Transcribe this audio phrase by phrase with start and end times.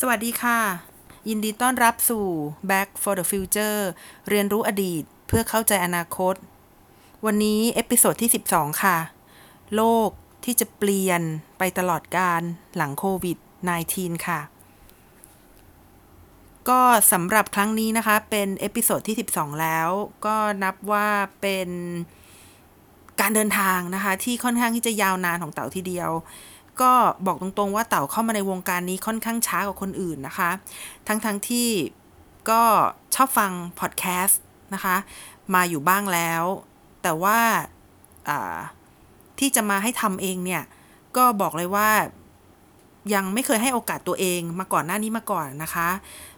[0.00, 0.60] สวัสดีค่ะ
[1.28, 2.26] ยินดีต้อนรับสู่
[2.70, 3.80] Back for the Future
[4.28, 6.34] เรียนรู้อดีต เพื่อเข้าใจอนาคต
[7.26, 8.98] วันนี้ episode ที่ 12 ค่ะ
[9.76, 10.08] โลก
[10.44, 11.22] ที่จะเปลี่ยน
[11.58, 12.40] ไปตลอดการ
[12.76, 13.38] หลังโควิด
[13.80, 14.40] -19 ค่ะ
[16.68, 16.80] ก็
[17.12, 19.88] สำหรับครั้งนี้นะคะ เป็น episode ที่ 12 แล้ว
[20.26, 21.08] ก็นับว่า
[21.40, 21.68] เป็น
[23.20, 26.10] การเดินทางนะคะ ที่ค่อนข้างที่จะยาวนานของเต่าทีเดียว
[26.80, 26.92] ก็
[27.26, 30.50] บอกตรงๆว่าเต่าเข้ามาในวงการนี้ค่อนข้างช้ากว่าคนอื่นนะคะ
[31.08, 31.68] ทั้งๆทที่
[32.50, 32.62] ก็
[33.14, 34.40] ชอบฟังพอดแคสต์
[34.74, 34.96] นะคะ
[35.54, 36.42] มาอยู่บ้างแล้ว
[37.02, 37.38] แต่ว่า
[39.38, 40.62] ที่จะมาให้ทำเองเนี่ย
[41.16, 41.88] ก็บอกเลยว่า
[43.14, 45.88] ยังไม่เคยให้โอกาสตัวเองมาก่อนหน้านี้มาก่อนนะคะ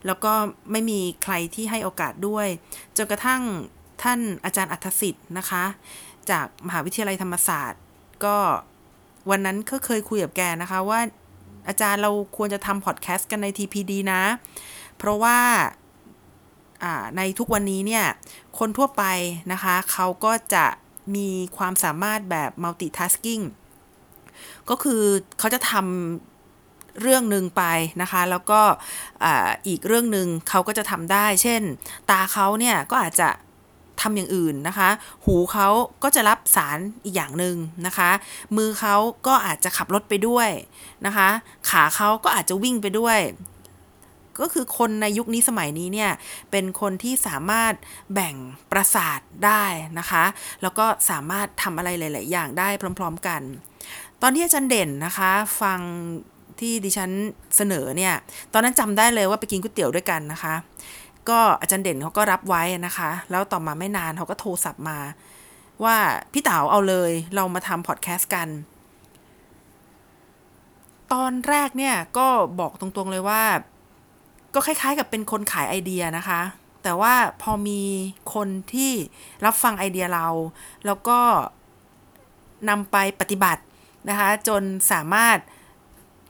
[0.07, 0.33] แล้วก็
[0.71, 2.47] ไม่มีใครที่ให้โอกาสด้วย
[2.97, 3.43] จนกระทั่ง
[4.03, 5.65] ท่านอาจารย์อัธสิทธิ์นะคะ
[6.31, 7.83] จากมหาวิทยาลัยธรรมศาสตร์
[8.25, 8.37] ก็
[9.31, 11.01] วันนั้นก็เคยคุยกับแกนะคะว่า
[11.69, 14.23] อาจารย์เราควรจะทำพอดแคสต์กันใน TPD นะ
[14.99, 15.39] เพราะว่า
[17.17, 18.05] ในทุกวันนี้เนี่ย
[18.59, 19.05] คนทั่วไป
[19.53, 20.67] นะคะ เขาก็จะ
[21.15, 23.45] มีความสามารถแบบ multitasking
[24.71, 25.03] ก็คือ
[25.39, 27.63] เขาจะทำเรื่องหนึ่งไป
[28.03, 28.61] นะคะ แล้วก็
[29.67, 31.63] อีกเรื่องหนึ่งเขาก็จะทำได้ เช่น
[32.11, 33.29] ตาเขาเนี่ยก็อาจจะ
[34.01, 34.89] ทำอย่างอื่นนะคะ
[35.25, 35.69] หูเขา
[36.03, 37.57] ก็จะรับสารอีกอย่างหนึ่ง
[37.87, 38.11] นะคะ
[38.57, 40.49] มือเขาก็อาจจะขับรถไปด้วย
[41.07, 41.29] นะคะ
[41.71, 43.19] ขาเขาก็อาจจะวิ่งไปด้วย
[44.41, 46.11] ก็คือคนในยุคนี้สมัยนี้เนี่ย
[46.51, 47.75] เป็นคนที่สามารถ
[48.15, 48.35] แบ่ง
[48.73, 49.65] ประสาทได้
[49.99, 50.25] นะคะ
[50.63, 53.41] แล้วก็สามารถทำอะไรหลาย ๆ อย่างได้พร้อม ๆ กัน
[54.23, 55.31] ตอนที่อาจารย์เด่นนะคะ
[55.63, 55.81] ฟัง
[56.61, 57.11] ที่ดิฉัน
[57.57, 58.15] เสนอเนี่ย
[58.53, 60.55] ตอนนั้นจำได้เลยว่าไปกินก๋วยเตี๋ยวด้วยกันนะคะ
[61.29, 64.99] ก็อาจารย์เด่นเขาก็รับไว้นะคะ แล้วต่อมาไม่นานเขาก็โทรศัพท์มา
[65.85, 65.97] ว่า
[66.33, 68.49] พี่เต๋าเอาเลยเรามาทำพอดแคสต์กัน
[71.13, 72.29] ตอนแรกเนี่ยก็
[72.61, 73.43] บอกตรงๆเลยว่า
[74.55, 76.41] ก็คล้ายๆ กับเป็นคนขายไอเดียนะคะ
[76.83, 77.81] แต่ว่าพอมี
[78.35, 78.93] คนที่
[79.45, 80.27] รับฟังไอเดียเรา
[80.87, 81.19] แล้วก็
[82.69, 83.63] นำไปปฏิบัติ
[84.09, 85.39] นะคะ จนสามารถ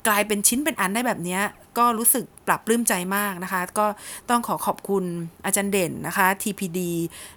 [0.06, 1.39] กลายเป็นชิ้นเป็นอันได้แบบนี้
[1.79, 3.87] ก็รู้สึกปรับปลื้มใจมากนะคะ ก็
[4.31, 5.05] ต้องขอขอบคุณ
[5.45, 6.81] อาจารย์เด่นนะคะ TPD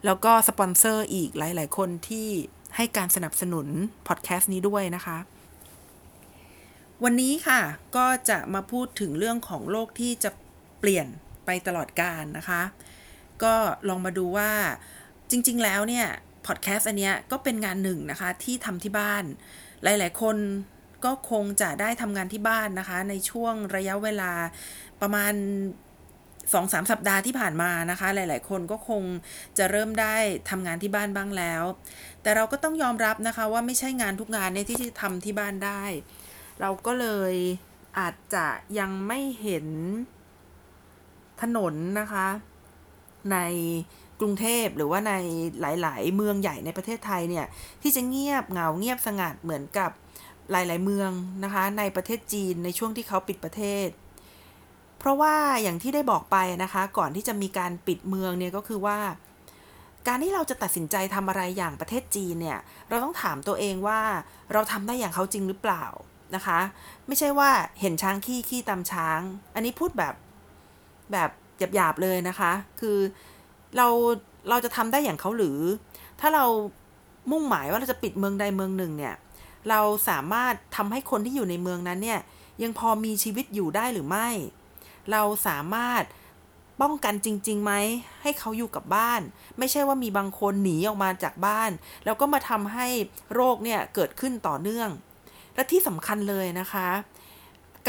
[0.05, 2.27] แล้วก็สปอนเซอร์อีกหลาย ๆ คนที่
[2.75, 3.67] ให้การสนับสนุน
[4.07, 5.17] พอดแคสต์นี้ด้วยนะคะ
[7.03, 7.61] วันนี้ค่ะ
[7.95, 10.31] ก็จะมาพูดถึงเรื่องของโลกที่จะ
[10.81, 11.07] เปลี่ยน
[11.45, 12.61] ไปตลอดกาลนะคะ
[13.43, 13.55] ก็
[13.89, 14.51] ลองมาดูว่า
[15.31, 16.07] จริง ๆ แล้วเนี่ย
[16.47, 19.23] พอดแคสต์อันเนี้ยก็เป็นงานหนึ่งนะคะที่ทำที่บ้าน
[19.83, 20.37] หลาย ๆ คน
[21.05, 24.31] ก็คงจะได้ทำงานที่บ้านนะคะ ในช่วงระยะเวลา
[25.01, 25.33] ประมาณ
[26.11, 29.03] 2-3สัปดาห์ที่ผ่านมานะคะ หลาย ๆ คนก็คง
[29.57, 30.15] จะเริ่มได้
[30.49, 31.63] ทำงานที่บ้านบ้างแล้ว
[32.21, 35.83] แต่เราก็ต้องยอมรับนะคะว่าไม่ใช่งานทุกงานเนี่ที่จะทำที่บ้านได้
[36.61, 37.33] เราก็เลย
[37.99, 38.47] อาจจะ
[38.79, 39.67] ยังไม่เห็น
[41.41, 42.27] ถนนนะคะ
[43.31, 43.37] ใน
[44.19, 45.13] กรุงเทพหรือว่าใน
[45.61, 47.45] หลาย ๆ เมืองใหญ่ในประเทศไทยเนี่ย
[47.81, 49.91] ที่จะเงียบเหงาเงียบสงัดเหมือนกับ
[50.51, 51.11] หลาย ๆ เมือง
[51.43, 53.87] นะคะ ในประเทศจีนในช่วงที่เขาปิดประเทศ
[54.99, 58.99] เพราะว่าอย่างที่ได้บอกไปนะคะ ก่อนที่จะมีการปิดเมืองเนี่ยก็คือว่า
[60.07, 62.59] การที่เราจะตัดสินใจทำอะไรอย่างประเทศจีนเนี่ย
[62.89, 64.01] เราต้องถามตัวเองว่า
[64.53, 65.85] เราทำได้อย่างเขาจริงหรือเปล่า
[66.35, 66.59] นะคะ
[67.07, 67.49] ไม่ใช่ว่า
[67.79, 69.19] เห็นช้างขี้ขี้ตามช้าง
[69.55, 70.13] อันนี้พูดแบบ
[71.13, 71.29] แบบ
[71.75, 72.97] หยาบๆเลยนะคะ คือ
[73.77, 73.87] เรา
[74.49, 75.59] เราจะทำได้อย่างเขาหรือ
[76.19, 76.45] ถ้าเรา
[77.31, 79.15] มุ่งหมายว่าเราจะปิดเมืองใดเมืองหนึ่งเนี่ย
[79.69, 82.19] เราสามารถทำให้คนที่อยู่ในเมืองนั้นเนี่ย
[82.63, 84.27] ยังพอมีชีวิตอยู่ได้หรือไม่
[85.11, 86.03] เราสามารถ
[86.81, 87.73] ป้องกันจริงๆไหม
[88.21, 89.21] ให้เขาอยู่กับบ้าน
[89.57, 91.71] ไม่ใช่ว่ามีบางคนหนีออกมาจากบ้าน
[92.05, 92.87] แล้วก็มาทำให้
[93.33, 94.89] โรคเนี่ยเกิดขึ้นต่อเนื่อง
[95.55, 96.87] และที่สำคัญเลยนะคะ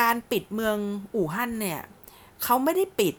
[0.01, 0.77] การปิดเมือง
[1.15, 1.81] อู่ฮั่นเนี่ย
[2.45, 3.15] เขาไม่ได้ปิด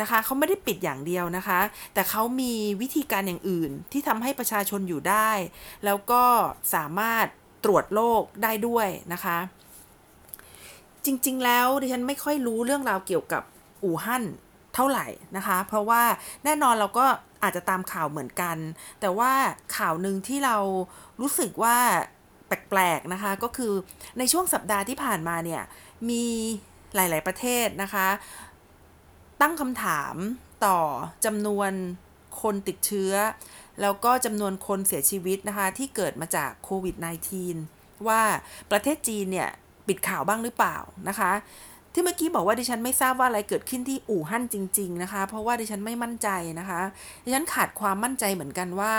[0.00, 1.60] นะคะเขาไม่ได้ปิดอย่างเดียวนะคะ
[1.94, 5.30] แต่เขามีวิธีการอย่างอื่นที่ทำให้ประชาชนอยู่ได้
[5.84, 6.22] แล้วก็
[6.74, 7.26] สามารถ
[7.64, 9.38] ตรวจโรคได้ด้วยนะคะ
[11.04, 13.42] จริงๆ แล้วดิฉันไม่ค่อยรู้เรื่องราวเกี่ยวกับ
[13.84, 14.24] อู่ฮั่น
[14.74, 15.06] เท่าไหร่
[15.36, 16.02] นะคะ เพราะว่า
[16.44, 17.06] แน่นอนเราก็
[17.42, 18.56] อาจจะตามข่าวเหมือนกัน
[19.00, 19.32] แต่ว่า
[19.76, 20.56] ข่าวหนึ่งที่เรา
[21.20, 21.76] รู้สึกว่า
[22.46, 23.72] แปลกๆนะคะ ก็คือ
[24.18, 25.62] ในช่วงสัปดาห์ที่ผ่านมาเนี่ย
[26.10, 26.24] มี
[26.94, 28.06] หลาย ๆ ประเทศนะคะ
[29.40, 30.14] ตั้งคำถาม
[30.66, 30.78] ต่อ
[31.24, 31.72] จำนวน
[32.42, 33.12] คนติดเชื้อ
[33.80, 36.96] แล้วก็จำนวนคนเสียชีวิตนะคะ ที่เกิดมาจากโควิด
[37.50, 38.22] -19 ว่า
[38.70, 39.48] ประเทศจีนเนี่ย
[39.88, 40.76] ปิดข่าวบ้างหรือเปล่า
[41.08, 41.32] นะคะ
[41.92, 46.28] ที่เมื่อกี้บอกว่าดิฉันไม่ทราบว่าอะไรเกิดขึ้นที่อู่ฮั่นจริง ๆ นะคะ เพราะว่าดิฉันไม่มั่นใจ
[46.60, 46.80] นะคะ
[47.24, 48.94] ดิฉันขาดความมั่นใจเหมือนกันว่า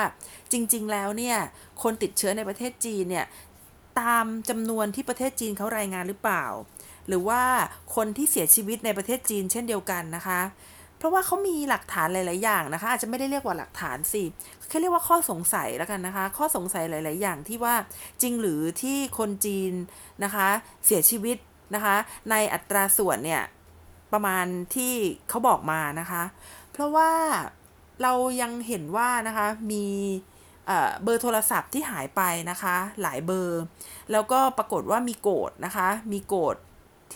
[0.51, 1.37] จริง ๆ แล้วเนี่ย
[1.83, 3.25] คนติดเชื้อในประเทศจีนเนี่ย
[3.99, 6.45] ตามจำนวนที่ประเทศจีนเขารายงานหรือเปล่า
[7.07, 7.41] หรือว่า
[7.95, 10.41] คนที่เสียชีวิตในประเทศจีนเช่นเดียวกันนะคะ
[10.97, 14.23] เพราะว่าเขามีหลักฐานหลาย ๆ อย่างนะคะ อาจจะไม่ได้เรียกว่าหลักฐานสิ
[14.69, 17.75] แค่เรียกว่าข้อสงสัยแล้วกันนะคะ ข้อสงสัยหลาย ๆ อย่างที่ว่า
[18.21, 19.73] จริงหรือที่คนจีน
[20.23, 20.47] นะคะ
[20.85, 21.37] เสียชีวิต
[21.75, 21.95] นะคะ
[22.29, 23.43] ในอัตราส่วนเนี่ย
[24.13, 24.45] ประมาณ
[24.75, 24.93] ที่
[25.29, 26.23] เขาบอกมานะคะ
[26.71, 27.11] เพราะว่า
[28.01, 29.85] เรายังเห็นว่านะคะมี
[31.03, 32.21] เบอร์โทรศัพท์ที่หายไป
[32.51, 33.61] นะคะ หลายเบอร์
[34.11, 36.55] แล้วก็ปรากฏว่ามีโกดนะคะ มีโกด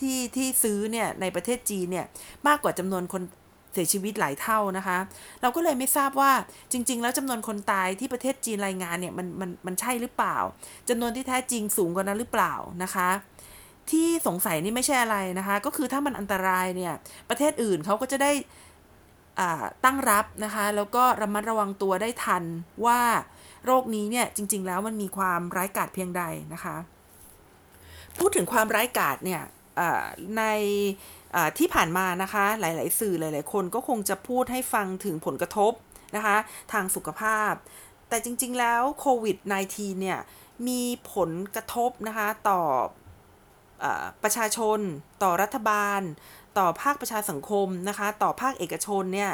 [0.12, 2.06] ี่ที่ซื้อเนี่ยในประเทศจีนเนี่ย
[2.46, 3.22] มากกว่าจำนวนคน
[3.72, 4.98] เสียชีวิตหลายเท่านะคะ
[5.42, 6.32] เราก็เลยไม่ทราบว่า
[6.72, 10.36] จริง ๆ แล้วจำนวนคนตายที่ประเทศจีนรายงานเนี่ยมันมันมันใช่หรือเปล่า
[10.88, 13.08] จำนวนที่แท้จริงสูงกว่านั้นหรือเปล่านะคะ
[13.90, 16.94] ที่สงสัยนี่ไม่ใช่อะไรนะคะ ก็คือถ้ามันอันตรายเนี่ย
[17.28, 18.32] ประเทศอื่นเขาก็จะได้
[19.84, 22.44] ตั้งรับนะคะ แล้วก็ระมัดระวังตัวได้ทัน
[22.86, 23.00] ว่า
[23.64, 26.22] โรคนี้เนี่ยจริง ๆ แล้วมันมีความร้ายกาจเพียงใด
[26.52, 26.76] นะคะ
[28.18, 29.42] พูดถึงความร้ายกาจเนี่ย
[30.38, 30.42] ใน
[31.58, 35.72] ที่ผ่านมานะคะหลาย ๆ สื่อหลาย ๆ คนก็คงจะพูดให้ฟังถึงผลกระทบ
[36.16, 36.36] นะคะ
[36.72, 37.52] ทางสุขภาพ
[38.08, 39.36] แต่จริง ๆ แล้วโควิด
[39.70, 40.18] -19 เนี่ย
[40.68, 40.82] มี
[41.14, 42.60] ผลกระทบนะคะต่อ
[43.84, 43.86] อ
[44.22, 44.78] ประชาชน
[45.22, 46.00] ต่อรัฐบาล
[46.58, 49.32] ต่อภาคประชาสังคมนะคะต่อภาคเอกชนเนี่ย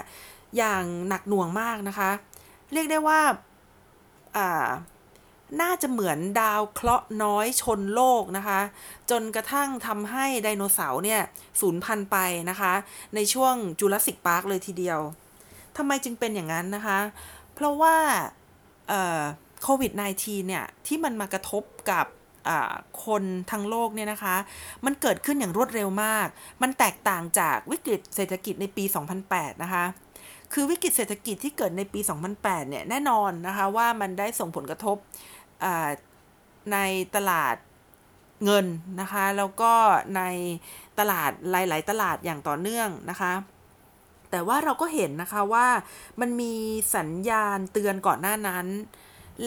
[0.56, 2.10] อย่างหนักหน่วงมากนะคะ
[2.72, 3.20] เรียกได้ว่า
[5.60, 8.60] น่าจะเหมือนดาวเคราะห์น้อยชนโลกนะคะ
[9.10, 11.20] จนกระทั่งทำให้ไดโนเสาร์เนี่ย
[11.60, 12.16] สูญพันธุ์ไป
[12.50, 12.72] นะคะ
[13.14, 15.00] ในช่วงจูราสสิกพาร์คเลยทีเดียว
[15.76, 16.98] ทำไมจึงเป็นอย่างนั้นนะคะ
[17.54, 17.96] เพราะว่า
[19.62, 22.06] โควิด -19 เนี่ย ที่มันมากระทบกับ
[23.06, 24.36] คนทั้งโลกเนี่ยนะคะ
[24.84, 26.26] มันเกิดขึ้นอย่างรวดเร็วมาก
[26.62, 28.84] มันแตกต่างจากวิกฤตเศรษฐกิจในปี
[29.24, 29.84] 2008 นะคะ
[30.52, 32.00] คือวิกฤตเศรษฐกิจที่เกิดในปี
[32.34, 34.96] 2008 เนี่ย แน่นอนนะคะว่ามันได้ส่งผลกระทบ
[36.72, 36.78] ใน
[37.16, 37.56] ตลาด
[38.44, 38.66] เงิน
[39.00, 39.72] นะคะ แล้วก็
[40.16, 40.22] ใน
[40.98, 43.32] ตลาดหลาย ๆ ตลาดอย่างต่อเนื่องนะคะ
[44.30, 45.66] แต่ว่าเราก็เห็นนะคะว่า
[46.20, 46.54] มันมี
[46.96, 48.66] สัญญาณเตือนก่อนหน้านั้น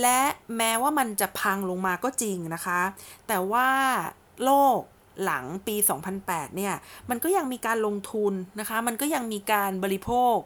[0.01, 0.21] และ
[0.57, 2.81] แม้ว่ามันจะพังลงมาก็จริงนะคะ
[3.27, 3.69] แต่ว่า
[4.43, 4.79] โลก
[5.23, 5.75] หลังปี
[6.15, 6.73] 2008 เนี่ย
[7.09, 10.37] มันก็ยังมีการลงทุนนะคะ มันก็ยังมีการบริโภค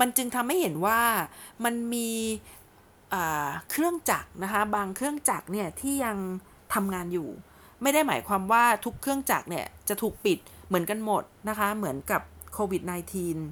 [0.00, 1.00] มันจึงทำให้เห็นว่า
[1.64, 2.10] มันมี
[3.70, 6.16] เครื่องจักรนะคะ บางเครื่องจักรเนี่ยที่ยัง
[6.74, 7.28] ทำงานอยู่
[7.82, 12.22] ไม่ได้หมายความว่าทุกเครื่องจักรเนี่ยจะถูกปิดเหมือนกันหมดนะคะ เหมือนกับ
[12.54, 12.82] โควิด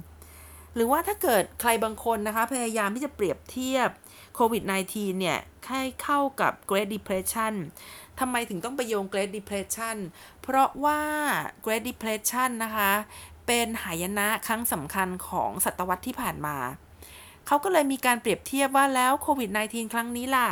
[0.03, 3.89] -19 หรือว่าถ้าเกิดใครบางคนนะคะพยายามที่จะเปรียบเทียบ
[4.35, 7.53] โควิด -19 เนี่ยให้เข้ากับ Great Depression
[8.19, 9.97] ทำไมถึงต้องไปโยง Great Depression
[10.41, 11.01] เพราะว่า
[11.65, 12.91] Great Depression นะคะ
[13.47, 16.57] เป็นหายนะครั้งสำคัญของศตวรรษที่ผ่านมา
[17.47, 20.47] เขาก็เลยมีการเปรียบเทียบว่าแล้วโควิด -19 ครั้งนี้ล่ะ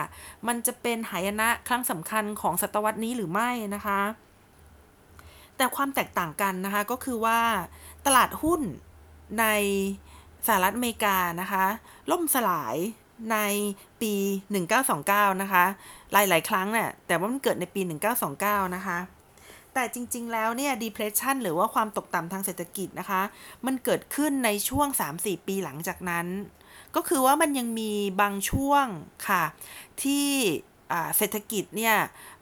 [0.48, 4.02] มันจะเป็นหายนะครั้งสำคัญของศตวรรษนี้หรือไม่นะคะ
[5.58, 7.40] แต่ความแตกต่างกันนะคะก็คือว่า
[8.06, 8.62] ตลาดหุ้น
[9.40, 9.46] ใน
[10.48, 11.66] สหรัฐอเมริกานะคะ
[12.12, 12.76] ล่มสลาย
[13.32, 13.38] ใน
[14.02, 14.14] ปี
[14.78, 15.66] 1929 นะคะ
[16.12, 17.82] หลาย ๆ ครั้งเนี่ยแต่ว่ามันเกิดในปี
[18.28, 18.98] 1929 นะคะ
[19.74, 23.22] แต่จริง ๆ แล้วเนี่ย depression หรือว่าความตกต่ำทางเศรษฐกิจนะคะ
[23.66, 26.28] มันเกิดขึ้นในช่วง 3-4 ปีหลังจากนั้น
[26.96, 27.92] ก็คือว่ามันยังมี
[28.22, 28.86] บางช่วง
[29.28, 29.44] ค่ะ
[30.04, 30.28] ที่
[31.18, 31.96] เศรษฐกิจเนี่ย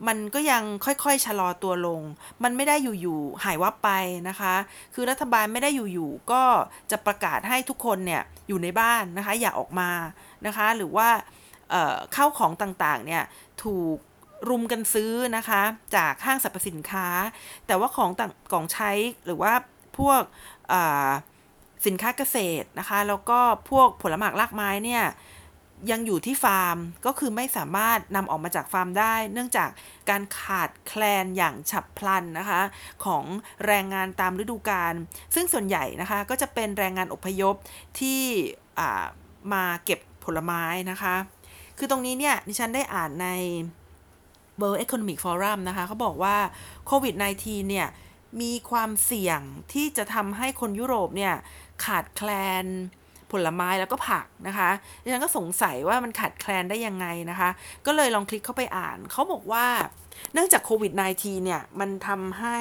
[0.08, 2.01] มันก็ยังค่อยๆชะลอตัวลง
[2.44, 3.89] มันไม่ได้อยู่ๆหายวับไป
[4.30, 4.56] นะคะ
[4.94, 6.44] คือรัฐบาลไม่ได้อยู่ๆก็
[6.92, 9.92] จะประกาศให้ทุกคนเนี่ย อยู่ในบ้านนะคะ อย่าออกมา
[10.46, 11.10] นะคะ หรือว่า
[12.13, 13.24] เข้าของต่างๆเนี่ย
[13.63, 13.98] ถูก
[14.50, 15.62] รุมกันซื้อนะคะ
[15.96, 17.08] จากห้างสรรพสินค้า
[17.68, 18.92] แต่ว่าของต่างของใช้
[19.25, 19.54] หรือว่า
[19.98, 20.22] พวก
[21.86, 25.03] สินค้าเกษตรนะคะ แล้วก็พวกผลไม้รากไม้เนี่ย
[25.91, 29.69] ยังอยู่ที่ฟาร์มก็คือไม่สามารถนำออกมาจากฟาร์มได้ เนื่องจาก
[30.10, 32.62] การขาดแคลนอย่างฉับพลันนะคะ
[33.05, 33.24] ของ
[33.65, 34.93] แรงงานตามฤดูกาล
[35.36, 37.55] ซึ่งส่วนใหญ่นะคะก็จะเป็นแรงงานอพยพ
[38.00, 38.22] ที่
[39.53, 41.15] มาเก็บผลไม้นะคะ
[41.77, 43.27] คือตรงนี้เนี่ยดิฉันได้อ่านใน
[44.62, 46.36] World Economic Forum นะคะเขาบอกว่า
[46.86, 47.88] โควิด -19 เนี่ย
[48.41, 49.39] มีความเสี่ยง
[49.74, 51.36] ที่จะทำให้คนยุโรปเนี่ย
[51.86, 52.29] ขาดแคล
[52.63, 52.65] น
[53.31, 54.69] ผลไม้แล้วก็ผักนะคะ
[55.03, 57.50] ดิฉันก็สงสัยว่ามันขาดแคลนได้ยังไงนะคะ
[57.86, 59.65] ก็เลยลองคลิกเข้าไปอ่าน เขาบอกว่า
[60.34, 62.60] เนื่องจากโควิด -19 เนี่ย มันทำให้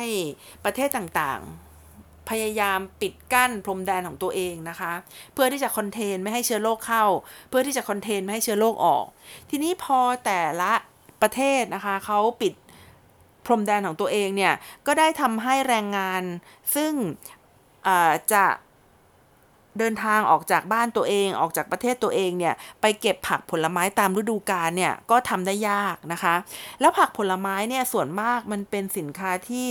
[0.64, 4.92] ประเทศต่างๆ พยายามปิดกั้นพรมแดนของตัวเองนะคะ
[5.32, 7.04] เพื่อที่จะคอนเทนไม่ให้เชื้อโรคเข้า
[7.48, 9.04] เพื่อที่จะคอนเทนไม่ให้เชื้อโรคออก
[9.50, 10.72] ทีนี้พอแต่ละ
[11.22, 12.52] ประเทศนะคะเขาปิด
[13.46, 14.54] พรมแดนของตัวเองเนี่ย
[14.86, 16.22] ก็ได้ทำให้แรงงาน
[16.74, 16.92] ซึ่ง
[18.32, 18.44] จะ
[19.78, 26.34] เดินทางออกจากบ้านตัวเองออกจากประเทศตัวเองเนี่ยไปเก็บผักผลไม้ตามฤดูกาลเนี่ยก็ทำได้ยากนะคะ
[26.80, 29.68] แล้วผักผลไม้เนี่ยส่วนมากมันเป็นสินค้าที่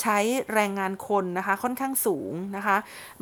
[0.00, 0.18] ใช้
[0.52, 2.76] แรงงานคนนะคะค่อนข้างสูงนะคะ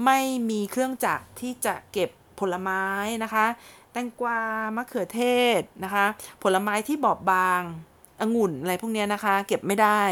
[0.04, 0.18] ไม่
[0.50, 2.10] มีเครื่องจักรที่จะเก็บ
[2.40, 2.82] ผลไม้
[3.24, 3.46] นะคะ
[3.92, 4.40] แตงกวา
[4.76, 5.22] มะเขือเท
[5.58, 6.04] ศนะคะ
[6.42, 7.60] ผลไม้ที่บอบบาง
[8.20, 10.02] องุ่นอะไรพวกนี้นะคะ เก็บไม่ได้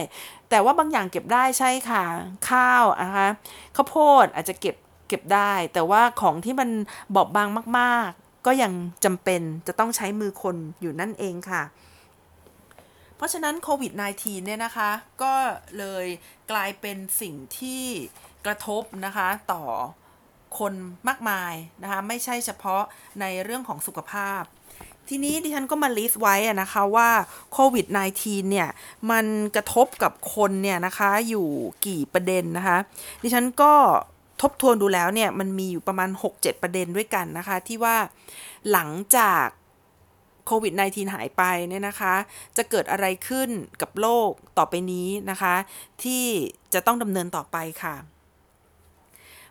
[0.50, 2.04] แต่ว่าบางอย่างเก็บได้ใช่ค่ะ
[2.50, 3.28] ข้าวนะคะ
[3.76, 4.76] ข้าวโพดอาจจะเก็บ
[5.10, 6.70] เก็บได้ แต่ว่าของที่มัน
[7.14, 7.48] บอบบาง
[7.78, 8.72] มาก ๆ ก็ยัง
[9.04, 11.62] จำเป็นจะต้องใช้มือคนอยู่นั่นเองค่ะ
[13.16, 14.90] เพราะฉะนั้นโควิด -19 เนี่ยนะคะ
[15.22, 15.34] ก็
[15.78, 16.06] เลย
[16.50, 17.82] กลายเป็นสิ่งที่
[18.46, 19.64] กระทบนะคะต่อ
[20.58, 20.74] คน
[21.08, 22.82] มากมายนะคะ ไม่ใช่เฉพาะ
[23.20, 24.42] ในเรื่องของสุขภาพ
[25.08, 27.10] ทีนี้ดิฉันก็มาลิสต์ไว้นะคะว่า
[27.52, 27.86] โควิด
[28.18, 28.68] -19 เนี่ย
[29.10, 29.26] มัน
[29.56, 31.48] กระทบกับคนเนี่ยนะคะอยู่
[31.86, 32.78] กี่ประเด็นนะคะ
[33.22, 33.72] ดิฉันก็
[34.40, 37.96] ทบทวนดูแล้วเนี่ยมันมีอยู่ประมาณ 6-7 ประเด็นด้วยกันนะคะ ที่ว่า
[38.70, 39.46] หลังจาก
[40.46, 42.14] โควิด -19 หายไปเนี่ยนะคะ
[42.56, 43.48] จะเกิดอะไรขึ้น
[43.80, 45.54] กับโลกต่อไปนี้นะคะ
[46.04, 46.24] ที่
[46.74, 47.94] จะต้องดำเนินต่อไปค่ะ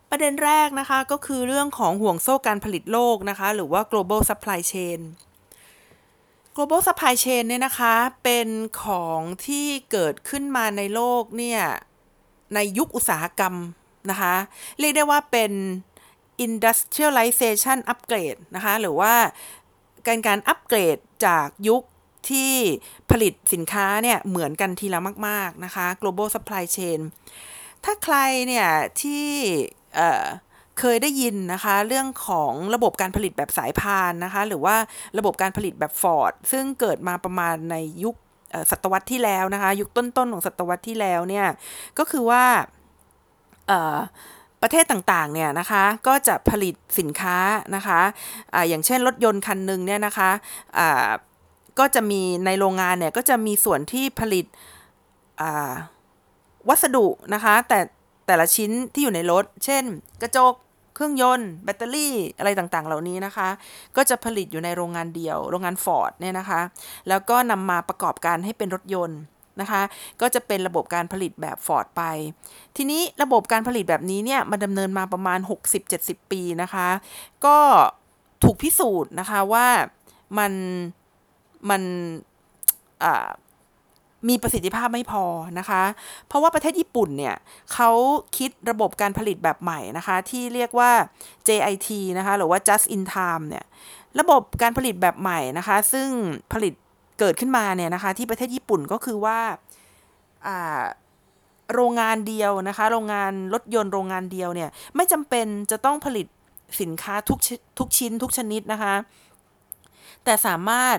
[0.10, 5.00] ประเด็นแรกนะคะก็คือเรื่องของห่วงโซ่การผลิตโลกนะคะ หรือว่า global supply chain
[6.56, 7.94] global supply chain เนี่ยนะคะ
[8.24, 8.48] เป็น
[8.84, 11.62] ของที่เกิดขึ้นมาในโลกเนี่ย
[12.56, 13.56] ในยุคอุตสาหกรรม
[14.12, 14.36] นะคะ
[14.80, 15.52] เรียกได้ว่าเป็น
[16.46, 19.14] industrialization upgrade นะคะ หรือว่า
[20.08, 21.84] การการอัปเกรดจากยุค
[22.30, 22.54] ที่
[23.12, 27.00] ผลิตสินค้าเนี่ยเหมือนกันทีละมาก ๆ นะคะ global supply chain
[27.86, 28.68] ถ้าใครเนี่ย
[29.02, 29.26] ที่
[30.80, 34.76] เคยได้ยินนะคะเรื่องของระบบการผลิตแบบสายพานนะคะ หรือว่า
[35.18, 38.16] ระบบการผลิตแบบฟอร์ดซึ่งเกิดมาประมาณในยุค
[38.72, 41.48] ศตวรรษที่แล้วนะคะ ยุคต้นๆของศตวรรษที่แล้วเนี่ย
[41.98, 42.44] ก็คือว่า
[44.62, 47.38] ประเทศต่างๆเนี่ยนะคะก็จะผลิตสินค้า
[47.76, 48.00] นะคะ
[48.54, 51.12] อะอย่างเช่นรถยนต์คันหนึ่งเนี่ยนะคะะ
[51.80, 54.46] ก็จะมีในโรงงานเนี่ยก็จะมีส่วนที่ผลิต
[56.70, 57.80] วัสดุนะคะแต่
[58.28, 59.84] แต่ละชิ้นที่อยู่ในรถ เช่น
[60.22, 60.54] กระจก
[60.96, 63.50] เครื่องยนต์ แบตเตอรี่อะไรต่างๆ เหล่านี้นะคะ
[63.96, 66.62] ก็จะผลิตอยู่ในโรงงานเดียว โรงงานฟอร์ดเนี่ยนะคะ
[67.10, 69.20] แล้วก็นำมาประกอบการให้เป็นรถยนต์
[69.62, 69.82] นะคะ
[70.22, 72.04] ก็จะเป็นระบบการผลิตแบบฟอร์ดไป
[72.78, 75.40] ทีนี้ระบบการผลิตแบบนี้เนี่ยมันดำเนินมาประมาณ
[75.86, 76.88] 60-70 ปีนะคะ
[77.46, 77.58] ก็
[78.44, 79.68] ถูกพิสูจน์นะคะว่า
[80.38, 80.52] มัน
[81.70, 81.82] มัน
[84.30, 85.24] มีประสิทธิภาพไม่พอ
[85.60, 85.84] นะคะ
[86.28, 87.36] เพราะว่าประเทศญี่ปุ่นเนี่ย
[87.74, 87.90] เขา
[88.38, 90.92] คิดระบบการผลิตแบบใหม่นะคะ ที่เรียกว่า
[91.48, 93.66] JIT นะคะ หรือว่า just in time เนี่ย
[94.20, 96.08] ระบบการผลิตแบบใหม่นะคะ ซึ่ง
[96.54, 96.74] ผลิต
[97.20, 99.40] เกิดขึ้นมาเนี่ยนะคะที่ประเทศญี่ปุ่นก็คือว่า
[101.74, 106.28] โรงงานเดียวนะคะ โรงงานรถยนต์โรงงานเดียวเนี่ยไม่จำเป็นจะต้องผลิต
[106.82, 107.40] สินค้าทุก
[107.80, 108.94] ทุกชิ้นทุกชนิดนะคะ
[110.24, 110.98] แต่สามารถ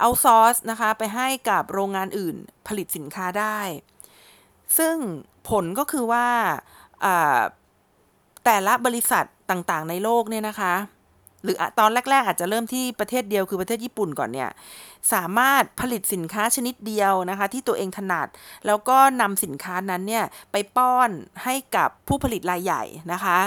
[0.00, 2.36] เอาซอร์สนะคะไปให้กับโรงงานอื่น
[2.68, 3.58] ผลิตสินค้าได้
[4.78, 4.96] ซึ่ง
[5.48, 6.26] ผลก็คือว่า
[8.44, 10.74] แต่ละบริษัทต่างๆในโลกเนี่ยนะคะ
[11.42, 14.50] หรือตอนแรก ๆ อาจจะเริ่มที่ประเทศเดียวคือประเทศญี่ปุ่นก่อนเนี่ย
[15.12, 18.28] สามารถผลิตสินค้าชนิดเดียวนะคะ ที่ตัวเองถนัด
[18.66, 21.10] แล้วก็นำสินค้านั้นเนี่ยไปป้อน
[21.44, 22.82] ให้กับผู้ผลิตรายใหญ่
[23.12, 23.38] นะคะ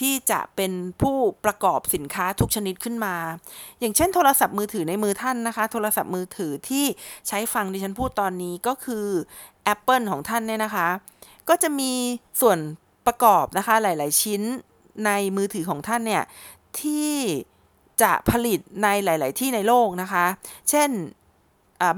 [0.00, 3.14] ที่จะเป็นผู้ประกอบสินค้าทุกชนิดขึ้นมา
[3.80, 6.84] อย่างเช่น โทรศัพท์มือถือในมือท่านนะคะ โทรศัพท์มือถือที่
[7.28, 9.06] ใช้ฟังดิฉันพูดตอนนี้ก็คือ
[9.72, 10.88] Apple ของท่านเนี่ยนะคะ
[11.48, 11.92] ก็จะมี
[12.40, 12.58] ส่วน
[13.06, 14.42] ประกอบนะคะหลาย ๆ ชิ้น
[15.06, 16.22] ในมือถือของท่านเนี่ย
[16.82, 17.14] ที่
[18.02, 20.24] จะผลิตในหลาย ๆ ที่ในโลกนะคะ
[20.70, 20.90] เช่น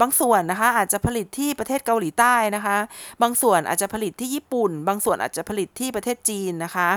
[0.01, 2.77] บางส่วนนะคะอาจจะผลิตที่ประเทศเกาหลีใต้นะคะ
[3.23, 6.89] บางส่วนอาจจะผลิตที่ญี่ปุ่น บางส่วนอาจจะผลิตที่ประเทศจีนนะคะ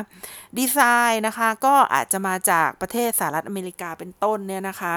[0.58, 0.80] ดีไซ
[1.10, 4.94] น์นะคะก็อาจจะมาจากประเทศสหรัฐอเมริกาเป็นต้นเนี่ยนะคะ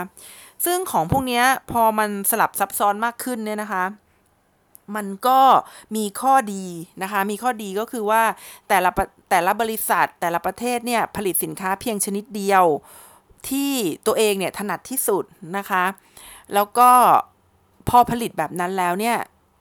[0.64, 1.42] ซึ่งของพวกนี้
[1.72, 3.84] พอมันสลับซับซ้อนมากขึ้นเนี่ยนะคะ
[4.96, 5.40] มันก็
[5.96, 6.64] มีข้อดี
[7.02, 8.22] นะคะ มีข้อดีก็คือว่า
[8.68, 8.90] แต่ละ
[9.30, 12.64] แต่ละบริษัทแต่ละประเทศเนี่ยผลิตสินค้าเพียงชนิดเดียว
[13.48, 13.72] ที่
[14.06, 15.24] ตัวเองเนี่ยถนัดที่สุด
[15.56, 15.84] นะคะ
[16.54, 16.90] แล้วก็
[17.88, 19.16] พอผลิตแบบนั้นแล้วเนี่ย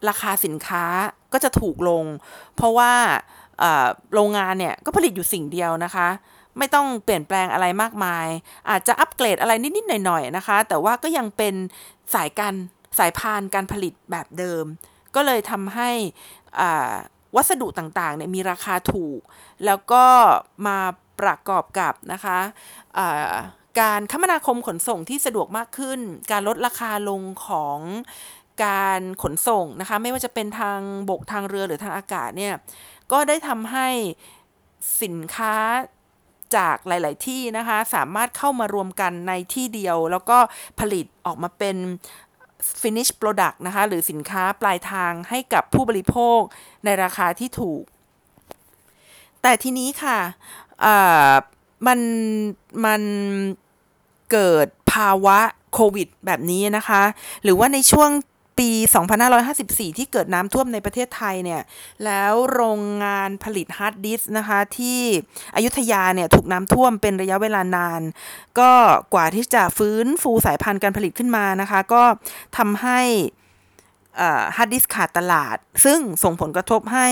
[0.10, 0.84] ราคาสินค้า
[1.34, 2.06] ก็จะถูกลง
[2.56, 2.92] เพราะว่า
[4.14, 6.08] โรงงานเนี่ยก็ผลิตอยู่สิ่งเดียวนะคะ
[6.58, 8.28] ไม่ต้องเปลี่ยนแปลงอะไรมากมาย
[8.70, 11.56] อาจจะอัปเกรดอะไรนิดๆหน่อยๆนะคะ แต่ว่าก็ยังเป็น
[12.14, 12.54] สายการ
[12.98, 14.64] สายพานการผลิตแบบเดิม
[15.16, 15.90] ก็เลยทำให้
[17.36, 19.20] วัสดุต่างๆเนี่ยมีราคาถูก
[19.66, 20.04] แล้วก็
[20.68, 20.78] มา
[21.20, 22.40] ประกอบกับนะคะ
[23.80, 26.00] การคมนาคมขนส่งที่สะดวกมากขึ้น
[26.32, 27.80] การลดราคาลงของ
[28.66, 30.80] การขนส่งนะคะไม่ว่าจะเป็นทาง
[31.10, 32.54] บกทางเรือหรือทางอากาศเนี่ย
[33.12, 33.88] ก็ได้ทำให้
[35.02, 35.56] สินค้า
[36.56, 40.38] จากหลาย ๆ ที่นะคะ สามารถเข้ามารวมกันในที่เดียว แล้วก็
[40.80, 41.76] ผลิตออกมาเป็น
[42.82, 46.40] finish product นะคะ หรือสินค้าปลายทางให้กับผู้บริโภค
[46.86, 47.84] ในราคาที่ถูก
[49.42, 50.20] แต่ทีนี้ค่ะ
[51.88, 52.00] มัน
[52.86, 53.02] มัน
[54.32, 55.40] เกิดภาวะ
[55.74, 57.04] โควิดแบบนี้นะคะ
[57.44, 58.10] หรือว่าในช่วง
[58.60, 58.70] ปี
[59.34, 61.62] 2554 ที่เกิดน้ำท่วมในประเทศไทยเนี่ย
[62.06, 65.02] แล้วโรงงานผลิตฮาร์ดดิสก์นะคะที่
[65.56, 68.02] อยุธยาเนี่ยถูกน้ำท่วมเป็นระยะเวลานาน
[68.60, 68.72] ก็
[69.14, 72.04] กว่าที่จะฟื้นฟูสายพันธุ์การผลิตขึ้นมานะคะ ก็
[72.58, 73.00] ทำให้
[74.56, 77.08] ฮาร์ดดิสก์ขาดตลาด ซึ่งส่งผลกระทบให้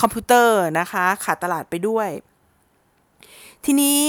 [0.00, 2.08] คอมพิวเตอร์นะคะขาดตลาดไปด้วย
[3.64, 4.02] ทีนี้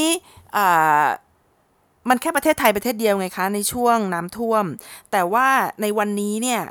[2.10, 4.66] มันแค่ประเทศไทยประเทศเดียวไงคะ ในช่วงน้ำท่วม
[5.12, 5.48] แต่ว่า
[5.82, 6.62] ในวันนี้เนี่ย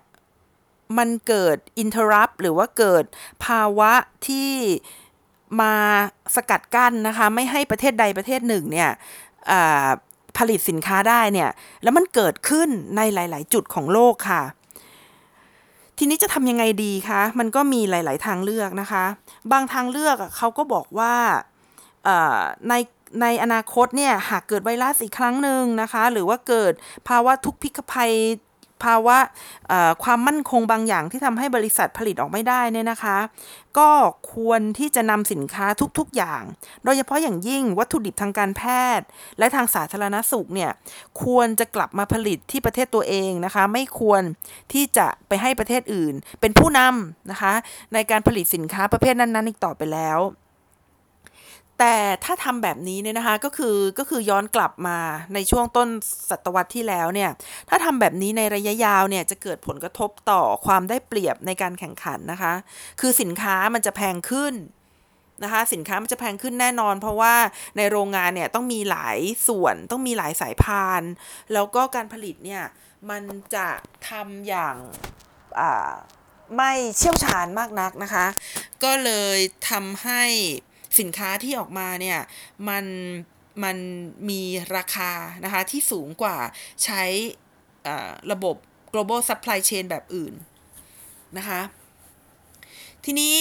[0.99, 3.05] มันเกิดอินเทอร์รัปหรือว่าเกิด
[3.45, 3.93] ภาวะ
[4.27, 4.51] ที่
[5.61, 5.75] มา
[6.35, 8.91] สกัดกั้นนะคะ ไม่ให้ประเทศใดประเทศหนึ่งเนี่ย
[10.39, 11.51] ผลิตสินค้าได้เนี่ย
[11.83, 14.43] แล้วมันเกิดขึ้นในหลาย ๆ จุดของโลกค่ะ
[15.99, 19.05] ทีนี้จะทำยังไงดีคะ มันก็มีหลาย ๆ ทางเลือกนะคะ
[19.53, 21.15] บางทางเลือกเขาก็บอกว่า
[22.69, 22.75] ใน
[23.23, 26.73] ในอนาคตเนี่ยหากเกิดไวรัสอีกครั้งหนึ่งนะคะ หรือว่าเกิด
[27.09, 28.13] ภาวะทุกพิกภัย
[28.87, 29.19] ภาวะ
[30.05, 33.19] ความมั่นคงบางอย่างที่ทำให้บริษัทผลิตออกไม่ได้เนี่ยนะคะ
[33.79, 33.91] ก็
[34.35, 35.67] ควรที่จะนำสินค้า
[35.99, 36.43] ทุกๆอย่าง
[36.85, 38.63] โดยเฉพาะอย่างยิ่งวัตถุดิบทางการแพ
[38.99, 39.07] ทย์
[39.39, 40.71] และทางสาธารณสุขเนี่ย
[41.23, 44.23] ควรจะกลับมาผลิตที่ประเทศตัวเองนะคะ ไม่ควร
[44.73, 47.53] ที่จะไปให้ประเทศอื่น เป็นผู้นำนะคะ
[47.95, 50.21] ในการผลิตสินค้าประเภทนั้นๆอีกต่อไปแล้ว
[51.79, 54.99] แต่ถ้าทำแบบนี้เนี่ยนะคะก็คือก็คือย้อนกลับมา
[55.35, 55.89] ในช่วงต้น
[56.31, 57.31] ศตวรรษที่แล้วเนี่ย
[57.69, 62.53] ถ้าทำแบบนี้ในระยะยาวเนี่ยจะเกิดผลกระทบต่อความได้เปรียบในการแข่งขันนะคะ
[63.01, 64.55] คือสินค้ามันจะแพงขึ้น
[65.45, 67.35] นะคะสินค้ามันจะแพงขึ้นแน่นอน เพราะว่า
[67.77, 71.03] ในโรงงานเนี่ยต้องมีหลายส่วนต้องมีหลายสายพาน
[71.53, 72.65] แล้วก็การผลิตเนี่ย
[73.11, 73.23] มัน
[73.55, 73.69] จะ
[74.09, 74.77] ทำอย่าง
[76.57, 78.27] ไม่เชี่ยวชาญมากนักนะคะ
[78.85, 79.39] ก็เลย
[79.71, 80.23] ทำให้
[80.99, 82.19] สินค้าที่ออกมาเนี่ย
[82.69, 82.85] มัน
[83.65, 83.77] มัน
[84.31, 84.43] มี
[84.77, 85.13] ราคา
[85.45, 86.37] นะคะที่สูงกว่า
[86.85, 87.03] ใช้
[88.33, 88.57] ระบบ
[88.93, 90.35] global supply chain แบบอื่น
[91.39, 91.61] นะคะ
[93.05, 93.37] ทีนี้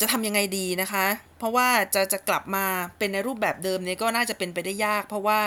[0.00, 1.06] จะทำยังไงดีนะคะ
[1.38, 2.66] เพราะว่าจะจะกลับมา
[2.98, 5.40] เป็นในรูปแบบเดิมเนี่ยก็น่าจะเป็นไปได้ยาก เพราะว่า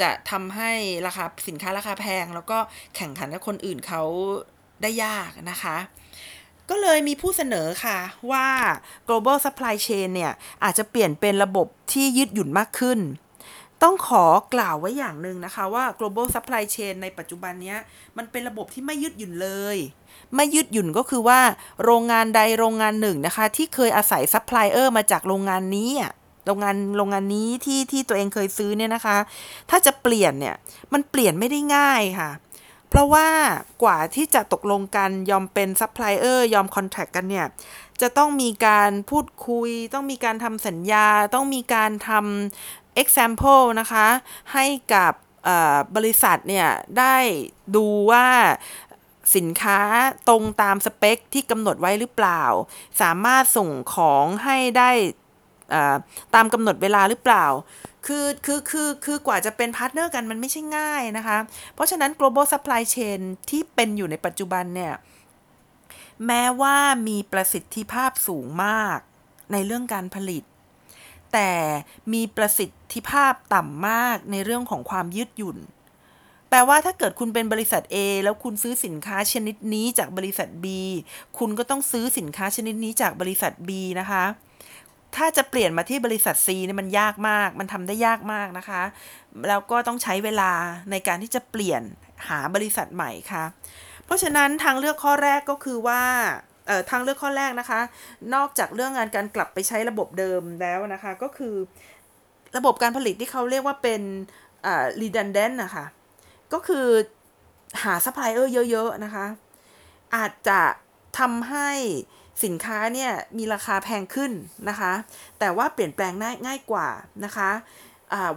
[0.00, 0.70] จะทำให้
[1.06, 2.58] ราคาสินค้าราคาแพง แล้วก็
[2.96, 4.02] แข่งขันกับคนอื่นเขา
[4.82, 5.76] ได้ยากนะคะ
[6.70, 7.98] ก็เลยมีผู้เสนอค่ะ
[8.30, 8.46] ว่า
[9.08, 10.32] global supply chain เนี่ย
[10.64, 13.00] อาจจะเปลี่ยนเป็นระบบที่ยืดหยุ่นมากขึ้น
[13.82, 17.76] ต้องขอกล่าวไว้อย่างหนึ่งนะคะว่า global supply chain ในปัจจุบันนี้
[18.16, 19.76] มันเป็นระบบที่ไม่ยืดหยุ่นเลย
[20.34, 21.40] ไม่ยืดหยุ่นก็คือว่า
[21.84, 25.90] โรงงานใดโรงงานหนึ่งนะคะ ที่เคยอาศัยซัพพลายเออร์มาจากโรงงานนี้
[26.46, 29.16] โรงงานโรงงานนี้ที่ที่ตัวเองเคยซื้อเนี่ยนะคะ
[29.70, 30.54] ถ้าจะเปลี่ยนเนี่ย
[30.92, 32.30] มันเปลี่ยนไม่ได้ง่ายค่ะ
[32.92, 33.28] เพราะว่า
[33.82, 37.46] กว่าที่จะตกลงกันยอมเป็นซัพพลายเออร์ยอม contact กันเนี่ย
[38.00, 44.06] จะต้องมีการพูดคุย ต้องมีการทำสัญญา ต้องมีการทำ example นะคะ
[44.52, 45.12] ให้กับ
[45.96, 47.16] บริษัทเนี่ย ได้
[47.76, 48.26] ดูว่า
[49.36, 49.80] สินค้า
[50.28, 52.42] ตรงตามสเปคที่กำหนดไว้หรือเปล่า
[53.00, 54.90] สามารถส่งของให้ได้
[56.34, 57.46] ตามกำหนดเวลาหรือเปล่า
[58.06, 61.38] คือคือคือคือกว่าจะเป็น partner กันมันไม่ใช่ง่ายนะคะ
[61.74, 64.94] เพราะฉะนั้น global supply chain ที่เป็นอยู่ในปัจจุบันเนี่ย
[66.26, 66.76] แม้ว่า
[67.08, 68.98] มีประสิทธิภาพสูงมาก
[69.52, 70.44] ในเรื่องการผลิต
[71.32, 71.50] แต่
[72.12, 75.58] มีประสิทธิภาพต่ำมากในเรื่องของความยืดหยุ่น
[76.48, 80.66] แปลว่าถ้าเกิดคุณเป็นบริษัท A แล้วคุณซื้อสินค้าชนิดนี้จากบริษัท B
[81.38, 84.24] คุณก็ต้องซื้อสินค้าชนิดนี้จากบริษัท B นะคะ
[85.16, 88.82] ถ้าจะเปลี่ยนมาที่บริษัท C เนี่ยมันยากมาก มันทำได้ยากมากนะคะ
[89.48, 90.52] แล้วก็ต้องใช้เวลา
[90.90, 91.82] ในการที่จะเปลี่ยน
[92.28, 93.44] หาบริษัทใหม่ค่ะ
[94.04, 96.02] เพราะฉะนั้นทางเลือกข้อแรกก็คือว่า
[96.66, 97.80] เอ่อทางเลือกข้อแรกนะคะ
[98.34, 101.54] นอกจากเรื่องงานการกลับไปใช้ระบบเดิมแล้วนะคะ ก็คือ
[102.56, 104.02] ระบบการผลิตที่เขาเรียกว่าเป็น
[104.66, 105.84] อ่า redundant นะคะ
[106.52, 106.86] ก็คือ
[107.82, 109.26] หาซัพพลายเออร์เยอะ ๆ นะคะ
[110.16, 110.60] อาจจะ
[111.18, 111.70] ทำให้
[112.44, 114.32] สินค้าเนี่ยมีราคาแพงขึ้น
[114.68, 114.92] นะคะ
[115.38, 116.88] แต่ว่าเปลี่ยนแปลงง่ายง่ายกว่า
[117.24, 117.50] นะคะ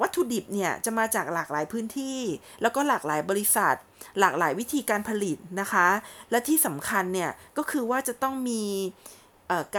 [0.01, 2.19] วัตถุดิบเนี่ยจะมาจากหลากหลายพื้นที่
[2.61, 3.75] แล้วก็หลากหลายบริษัท
[4.19, 5.87] หลากหลายวิธีการผลิตนะคะ
[6.31, 8.63] และที่สำคัญเนี่ยก็คือว่าจะต้องมี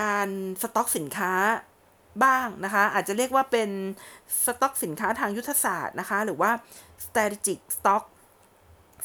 [0.01, 0.29] การ
[0.63, 1.33] สต็อกสินค้า
[2.25, 3.71] บ้างนะคะ อาจจะเรียกว่าเป็น
[4.45, 6.51] สต็อกสินค้าทางยุทธศาสตร์นะคะ หรือว่า
[7.05, 8.05] strategic stock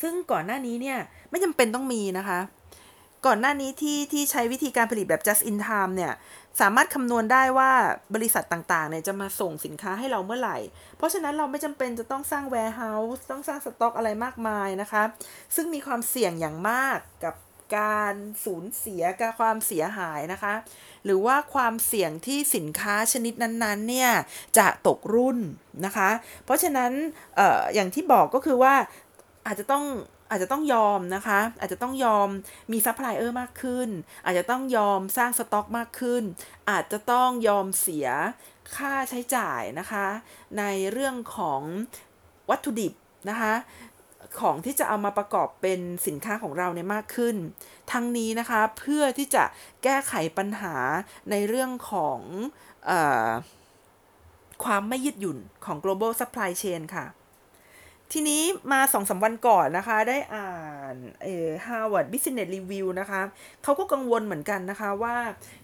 [0.02, 2.40] ซึ่งก่อนหน้านี้เนี่ยไม่จำเป็นต้องมีนะคะ
[3.26, 6.14] ก่อนหน้านี้ที่ที่ใช้วิธีการผลิตแบบ just in time เนี่ย
[6.62, 7.72] สามารถคำนวณได้ว่า
[8.16, 10.58] บริษัทต่างๆ เนี่ยจะมาส่งสินค้าให้เราเมื่อไหร่
[10.98, 15.04] เพราะฉะนั้นเราไม่จำเป็นจะต้องสร้าง warehouse ต้องสร้างสต็อกอะไรมากมายนะคะ
[15.56, 17.36] ซึ่งมีความเสี่ยงอย่างมากกับ
[17.78, 20.54] การสูญเสียกับความเสียหายนะคะ
[21.06, 24.12] หรือว่าความเสี่ยงที่สินค้าชนิดนั้นๆเนี่ย
[24.58, 25.38] จะตกรุ่น
[25.86, 26.10] นะคะ
[26.46, 26.92] เพราะฉะนั้น
[27.40, 28.74] อออย่างที่บอกก็คือว่า
[29.46, 29.86] อาจจะต้อง
[30.32, 32.28] อาจจะต้องยอมนะคะ อาจจะต้องยอม
[32.72, 33.90] มีซัพพลายเออร์มากขึ้น
[34.26, 36.24] อาจจะต้องยอมสร้างสต็อกมากขึ้น
[36.70, 38.08] อาจจะต้องยอมเสีย
[38.76, 40.06] ค่าใช้จ่ายนะคะ
[40.58, 41.62] ในเรื่องของ
[42.50, 42.94] วัตถุดิบ
[43.30, 43.54] นะคะ
[44.40, 47.36] ของที่จะเอามาประกอบเป็นสินค้าของเราเนี่ยมากขึ้น
[47.92, 49.44] ทั้งนี้นะคะเพื่อที่จะ
[49.84, 50.76] แก้ไขปัญหา
[51.32, 52.20] ในเรื่องของ
[52.90, 52.92] อ
[54.64, 57.06] ความไม่ยืดหยุ่นของ global supply chain ค่ะ
[58.12, 60.52] ทีนี้มาสองสาวันก่อนนะคะ ได้อ่า
[60.94, 63.22] นเอ่อ Harvard Business Review นะคะ
[63.64, 65.16] เขาก็กังวลเหมือนกันนะคะว่า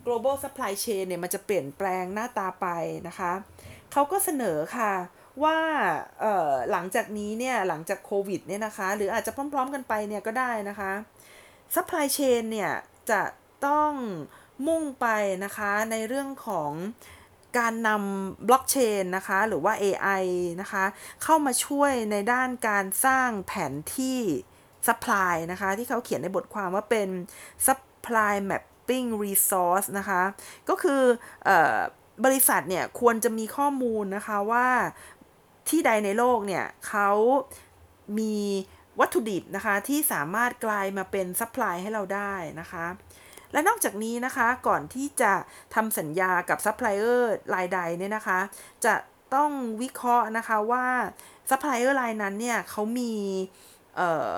[0.06, 2.68] global supply chain เนี่ยมันจะเปลี่ยนแปลงหน้าตาไป
[3.08, 3.32] นะคะ
[3.92, 4.94] เขาก็เสนอค่ะ
[5.44, 5.58] ว่า
[6.22, 10.92] เอ่อหลังจากนี้เนี่ยหลังจากโควิดเนี่ยนะคะ หรืออาจจะพร้อม ๆ กันไปเนี่ยก็ได้นะคะ
[11.76, 12.72] supply chain เนี่ย
[13.12, 13.22] จะ
[13.68, 13.92] ต้อง
[14.68, 15.08] มุ่งไป
[15.44, 16.72] นะคะในเรื่องของ
[17.58, 20.26] การนำบล็อกเชนนะคะหรือว่า AI
[20.62, 20.84] นะคะ
[21.24, 24.20] เข้ามาช่วยในด้านการสร้างแผนที่
[24.88, 27.10] supply นะคะที่เขาเขียนในบทความว่าเป็น
[27.68, 30.22] supply mapping resource นะคะ
[30.70, 31.02] ก็คือ
[31.48, 31.50] อ
[32.26, 34.68] บริษัทเนี่ยควรจะมีข้อมูลนะคะว่า
[35.70, 37.10] ที่ใดในโลกเนี่ยเขา
[38.20, 38.36] มี
[39.00, 42.86] วัตถุดิบนะคะที่สามารถกลายมาเป็น supply ให้เราได้นะคะ
[43.52, 45.34] และนอกจากนี้นะคะก่อนที่จะ
[45.76, 48.40] ทำสัญญากับซัพพลายเออร์รายใดเนี่ยนะคะ
[48.86, 48.96] จะ
[49.36, 50.86] ต้องวิเคราะห์นะคะว่า
[51.50, 53.14] ซัพพลายเออร์รายนั้นเนี่ยเขามี
[53.96, 54.34] เอ่อ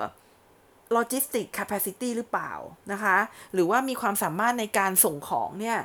[0.94, 2.52] logistic capacity หรือเปล่า
[2.92, 3.18] นะคะ
[3.54, 5.78] หรือว่ามีความสามารถในการส่งของเนี่ย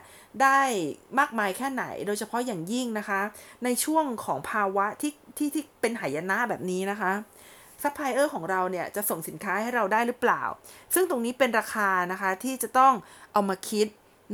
[0.42, 0.60] ได้
[1.18, 3.20] มากมายแค่ไหน โดยเฉพาะอย่างยิ่งนะคะ
[3.64, 7.12] ในช่วงของภาวะที่ที่ที่เป็นหายนะแบบนี้นะคะ
[7.84, 10.42] ซัพพลายเออร์ของเราเนี่ยจะส่งสินค้าให้เราได้หรือเปล่า
[10.94, 12.94] ซึ่งตรงนี้เป็นราคานะคะที่จะต้อง
[13.32, 13.86] เอามาคิด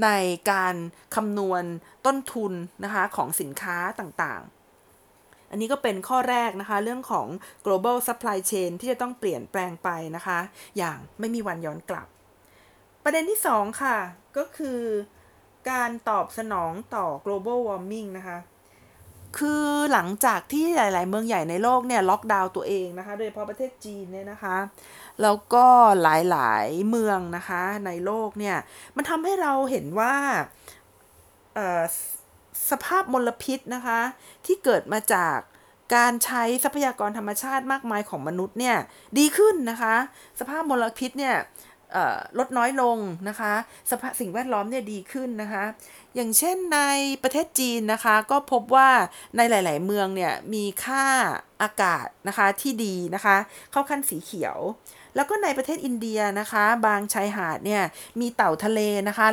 [0.05, 0.09] ใน
[0.51, 0.75] การ
[1.15, 1.65] คำนวณ
[2.07, 2.53] ต้นทุน
[2.85, 7.27] นะคะของสินค้าต่างๆ อันนี้ก็เป็นข้อแรกนะคะ เรื่องของ
[7.65, 10.39] global supply chain ที่จะต้องเปลี่ยนแปลงไปนะคะ
[10.79, 12.07] อย่างไม่มีวันย้อนกลับ
[13.05, 13.97] ประเด็นที่ 2 ค่ะ
[14.37, 14.81] ก็คือ
[15.71, 18.39] การตอบสนองต่อ global warming นะคะ
[19.39, 24.57] คือหลังจากที่หลาย ๆ เมืองใหญ่ในโลกเนี่ยล็อกดาวน์ตัวเองนะคะ โดยเฉพาะประเทศจีนเนี่ยนะคะ
[25.23, 25.67] แล้วก็
[26.03, 28.57] หลาย ๆ เมืองนะคะในโลกเนี่ย
[28.97, 30.15] มันทำให้เราเห็นว่า
[32.71, 34.01] สภาพมลพิษนะคะ
[34.47, 35.39] ที่เกิดมาจาก
[35.95, 38.77] การใช้ทรัพยากรธรรมชาติมากมายของมนุษย์เนี่ย
[39.19, 39.95] ดีขึ้นนะคะ
[40.41, 41.37] สภาพมลพิษเนี่ย
[42.39, 42.99] ลดน้อยลง
[43.29, 43.53] นะคะ
[43.91, 45.65] สภาพสิ่งแวดล้อมเนี่ยดีขึ้นนะคะ
[46.15, 46.81] อย่างเช่นใน
[47.23, 48.89] ประเทศจีนนะคะ ก็พบว่า
[49.37, 51.05] ในหลาย ๆ เมืองเนี่ยมีค่า
[51.63, 53.37] อากาศนะคะที่ดีนะคะ
[53.73, 54.59] เข้าขั้นสีเขียว
[55.17, 57.83] แล้วก็ในประเทศอินเดียนะคะ บางชายหาดเนี่ย
[58.21, 59.27] มีเต่าทะเลนะคะ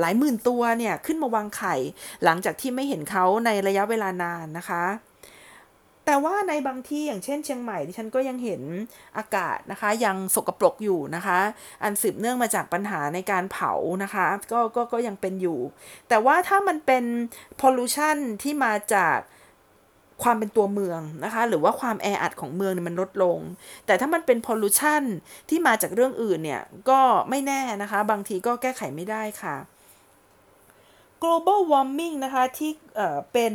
[0.00, 1.74] หลายหมื่นตัวเนี่ยขึ้นมาวางไข่
[2.24, 4.82] หลังจากที่ไม่เห็นเขาในระยะเวลานานนะคะ
[6.06, 8.62] แต่ว่าในบางที่อย่างเช่นเชียงใหม่ที่ฉันก็ยังเห็น
[9.18, 11.38] อากาศนะคะ ยังสกปรกอยู่นะคะ
[11.82, 15.58] อันสืบเนื่องมาจากปัญหาในการเผานะคะก็ก็ก็ยังเป็นอยู่
[16.08, 17.04] แต่ว่าถ้ามันเป็น
[17.60, 19.18] พอลูชันที่มาจาก
[20.22, 23.38] ความเป็นตัวเมืองนะคะ หรือว่าความแออัดของเมืองเนี่ยมันลดลง
[23.86, 25.02] แต่ถ้ามันเป็นพอลูชัน
[25.48, 29.56] ที่มาจากเรื่องอื่นเนี่ย ก็ไม่แน่นะคะ บางทีก็แก้ไขไม่ได้ค่ะ
[31.24, 32.72] global warming นะคะ ที่
[33.32, 33.54] เป็น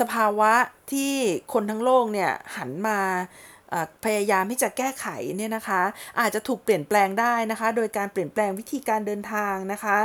[0.00, 0.52] สภาวะ
[0.92, 1.12] ที่
[1.52, 3.00] คนทั้งโลกเนี่ยหันมา
[4.04, 5.82] พยายามที่จะแก้ไขเนี่ยนะคะ
[6.20, 9.96] อาจจะถูกเปลี่ยนแปลงได้นะคะ โดยการเปลี่ยนแปลงวิธีการเดินทางนะคะ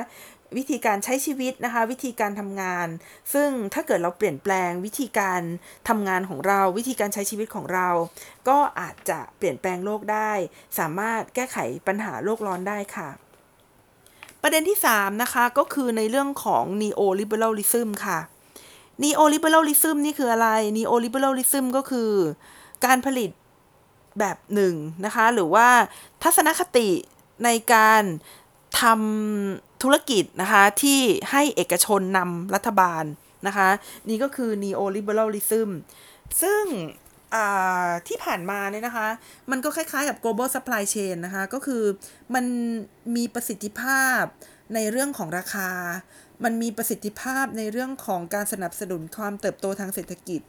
[0.58, 2.88] วิธีการใช้ชีวิตนะคะ วิธีการทำงาน
[3.34, 5.42] ซึ่งถ้าเกิดเราเปลี่ยนแปลงวิธีการ
[5.90, 7.88] ทำงานของเรา วิธีการใช้ชีวิตของเรา
[8.50, 10.32] ก็อาจจะเปลี่ยนแปลงโลกได้
[10.80, 13.10] สามารถแก้ไขปัญหาโลกร้อนได้ค่ะ
[14.42, 18.20] ประเด็นที่ 3 นะคะ ก็คือในเรื่องของ neoliberalism ค่ะ
[19.04, 22.12] neoliberalism นี่คืออะไร neoliberalism ก็คือ
[22.86, 23.30] การผลิต
[24.20, 24.76] แบบหนึ่ง
[25.06, 25.68] นะคะ หรือว่า
[26.24, 26.90] ทัศนคติ
[27.46, 28.04] ในการ
[28.82, 31.00] ทำธุรกิจนะคะ ที่
[31.32, 33.04] ให้เอกชนนำรัฐบาล
[33.48, 33.70] นะคะ
[34.10, 35.70] นี่ก็คือ neoliberalism
[36.42, 36.64] ซึ่ง
[38.08, 39.08] ที่ผ่านมาเนี่ยนะคะ
[39.52, 41.84] มันก็คล้ายๆกับ global supply chain นะคะ ก็คือ
[42.36, 42.46] มัน
[43.16, 44.22] มีประสิทธิภาพ
[44.76, 45.70] ในเรื่องของราคา
[46.44, 50.42] มันมีประสิทธิภาพในเรื่องของการสนับสนุนความเติบโตทางเศรษฐกิจ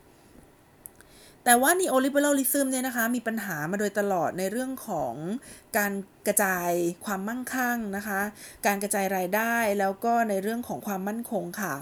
[1.45, 5.15] แต่ว่า neoliberalism เนี่ยนะคะ มีปัญหามาโดยตลอดในเรื่องของ
[5.79, 5.93] การ
[6.27, 6.71] กระจาย
[7.05, 8.21] ความมั่งคั่งนะคะ
[8.67, 11.75] การกระจายรายได้แล้วก็ในเรื่องของความมั่นคงค่ะ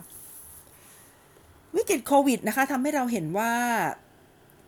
[1.76, 3.54] วิกฤตโควิดนะคะทำให้เราเห็นว่า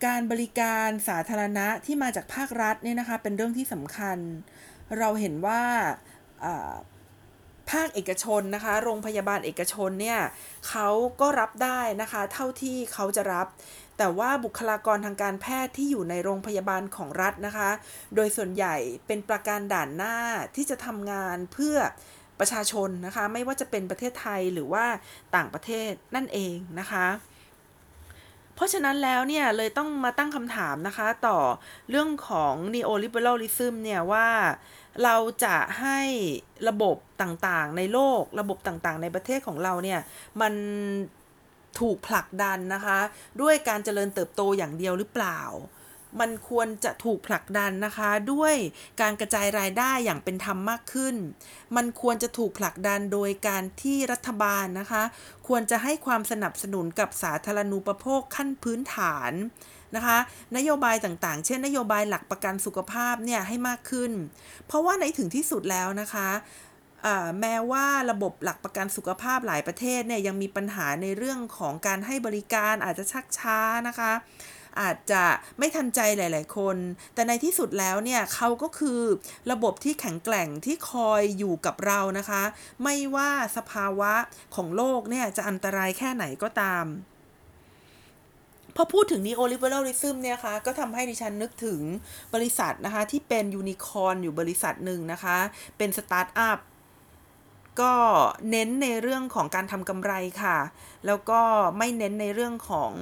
[0.05, 4.19] การบริการสาธารณะที่มาจากภาครัฐเนี่ยนะคะเป็นเรื่องที่สำคัญ
[4.99, 5.63] เราเห็นว่า
[7.71, 10.21] ภาคเอกชนนะคะโรงพยาบาลเอกชนเนี่ย
[10.69, 10.89] เขา
[11.21, 13.47] ก็รับได้นะคะเท่าที่เขาจะรับ
[13.99, 17.71] แต่ว่าบุคลากรทางการแพทย์ที่อยู่ในโรงพยาบาลของรัฐนะคะ
[18.15, 20.17] โดยส่วนใหญ่เป็นประการด่านหน้า
[20.57, 21.77] ที่จะทำงานเพื่อ
[22.41, 24.85] ประชาชนนะคะ ไม่ว่าจะเป็นประเทศไทยหรือว่า
[25.37, 27.07] ต่างประเทศนั่นเองนะคะ
[28.55, 31.39] เพราะฉะนั้นแล้วเนี่ยเลยต้องมาตั้งคำถามนะคะต่อ
[31.91, 34.29] เรื่องของ neoliberalism เนี่ยว่า
[35.05, 36.01] เราจะให้
[36.69, 40.01] ระบบต่างๆ ในโลกระบบต่างๆ ในประเทศของเราเนี่ย
[40.41, 40.53] มัน
[41.81, 42.99] ถูกผลักดันนะคะ
[43.41, 45.41] ด้วยการเจริญเติบโตอย่างเดียวหรือเปล่า
[46.21, 48.55] มันควรจะถูกผลักดันนะคะ ด้วย
[49.01, 51.17] การกระจายรายได้อย่างเป็นธรรมมากขึ้น
[51.77, 55.03] มันควรจะถูกผลักดันโดยการที่รัฐบาลนะคะ
[55.49, 59.33] ควรจะให้ความสนับสนุนกับสาธารณูปโภคขั้นพื้นฐาน
[59.97, 60.19] นะคะ
[60.57, 64.13] นโยบายต่างๆ เช่น นโยบายหลักประกันสุขภาพเนี่ยให้มากขึ้น
[64.67, 66.29] เพราะว่าในถึงที่สุดแล้วนะคะ
[67.41, 74.13] แม้ว่าระบบหลักประกันสุขภาพหลายประเทศเนี่ยยังมีปัญหาในเรื่องของการให้บริการอาจจะชักช้านะคะ
[74.81, 75.25] อาจจะ
[75.59, 76.77] ไม่ทันใจหลาย ๆ คน
[77.15, 79.01] แต่ในที่สุดแล้วเนี่ยเขาก็คือ
[79.51, 82.43] ระบบที่แข็งแกร่งที่คอยอยู่กับเรานะคะ
[82.83, 84.13] ไม่ว่าสภาวะ
[84.55, 86.87] ของโลกเนี่ยจะอันตรายแค่ไหนก็ตาม
[88.77, 91.81] พอพูดถึง neoliberalism เนี่ยคะก็ทำให้ดิฉันนึกถึง
[92.35, 95.37] บริษัทนะคะที่เป็นยูนิคอร์นอยู่บริษัทหนึ่งนะคะ
[95.79, 96.59] เป็นสตาร์ทอัพ
[97.83, 97.95] ก็
[98.51, 100.59] เน้นในเรื่องของการทำกำไรค่ะ
[101.07, 101.41] แล้วก็
[101.79, 102.93] ไม่เน้นในเรื่องของ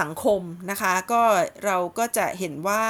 [0.00, 1.22] สังคมนะคะ ก็
[1.64, 2.84] เราก็จะเห็นว่า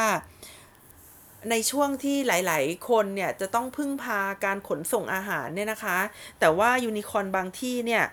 [1.50, 5.98] ในช่วงที่หลาย ๆ คนเนี่ยจะต้องพึ่งพาการขนส่งอาหารเนี่ยนะคะ
[6.40, 8.04] แต่ว่ายูนิคอนบางที่เนี่ย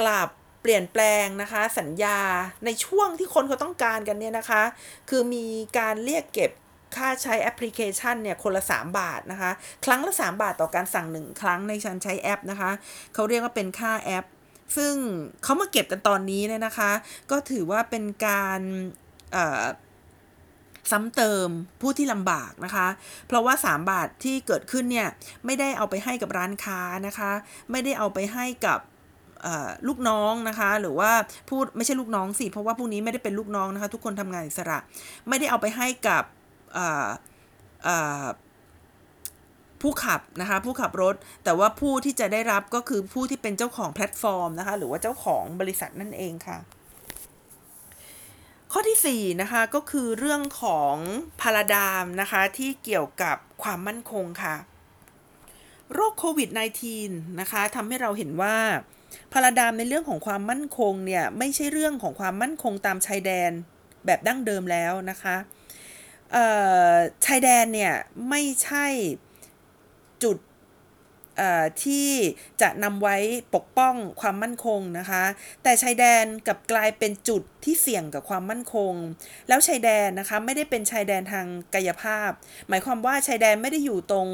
[0.00, 0.28] กลับ
[0.62, 2.18] เปลี่ยนแปลงนะคะ สัญญา
[2.64, 4.62] ในช่วงที่คนเขาต้องการกันเนี่ยนะคะ
[5.10, 5.44] คือมี
[5.78, 6.50] การเรียกเก็บ
[6.96, 9.50] ค่าใช้แอปพลิเคชันเนี่ยคนละ 3 บาทนะคะ
[9.84, 12.70] ครั้งละ 3 บาทต่อการสั่ง 1 ครั้งในการใช้แอปนะคะ
[13.14, 14.24] เขาเรียกว่าเป็นค่าแอป
[14.76, 14.94] ซึ่ง
[15.42, 16.90] เขามาเก็บกันตอนนี้เนี่ยนะคะ
[17.30, 18.60] ก็ถือว่าเป็นการ
[20.90, 21.48] ซ้ำเติม
[21.80, 22.86] ผู้ที่ลำบากนะคะ
[23.26, 25.08] เพราะว่า 3 บาทที่เกิดขึ้นเนี่ย
[25.44, 27.30] ไม่ได้เอาไปให้กับร้านค้านะคะ
[27.70, 28.78] ไม่ได้เอาไปให้กับ
[29.88, 31.10] ลูกน้องนะคะ หรือว่า
[31.50, 34.78] พูดไม่ใช่ลูกน้องสิเพราะว่าพวกนี้ไม่ได้เป็นลูกน้องนะคะ ทุกคนทำงานอิสระ
[35.28, 36.24] ไม่ได้เอาไปให้กับ
[39.82, 41.14] ผู้ขับนะคะผู้ขับรถ
[41.44, 46.58] แต่ว่าผู้ที่จะได้รับก็คือผู้ที่เป็นเจ้าของแพลตฟอร์มนะคะหรือว่าเจ้าของบริษัทนั่นเองค่ะ
[48.72, 50.94] ข้อที่4นะคะก็คือเรื่องของ
[51.40, 54.56] paradigm นะคะที่เกี่ยวกับความมั่นคงค่ะ
[55.92, 56.48] โรคโควิด
[56.94, 58.56] -19 นะคะทำให้เราเห็นว่า
[59.32, 63.50] paradigm ในเรื่องของความมั่นคงเนี่ยไม่ใช่เรื่องของความมั่นคงตามชายแดน
[64.06, 65.36] แบบดั้งเดิมแล้วนะคะ
[67.26, 67.94] ชายแดนเนี่ย
[68.30, 68.86] ไม่ใช่
[70.24, 70.36] จุด
[71.84, 72.10] ที่
[72.62, 73.16] จะนำไว้
[73.54, 75.24] ปกป้องความมั่นคงนะคะ
[75.62, 78.94] แต่ชายแดนกับกลายเป็นจุดที่เสี่ยงกับความมั่นคง
[79.48, 82.30] แล้วชายแดนนะคะไม่ได้เป็นชายแดนทางกายภาพ
[82.68, 84.28] หมายความว่าชายแดนไม่ได้อยู่ตรง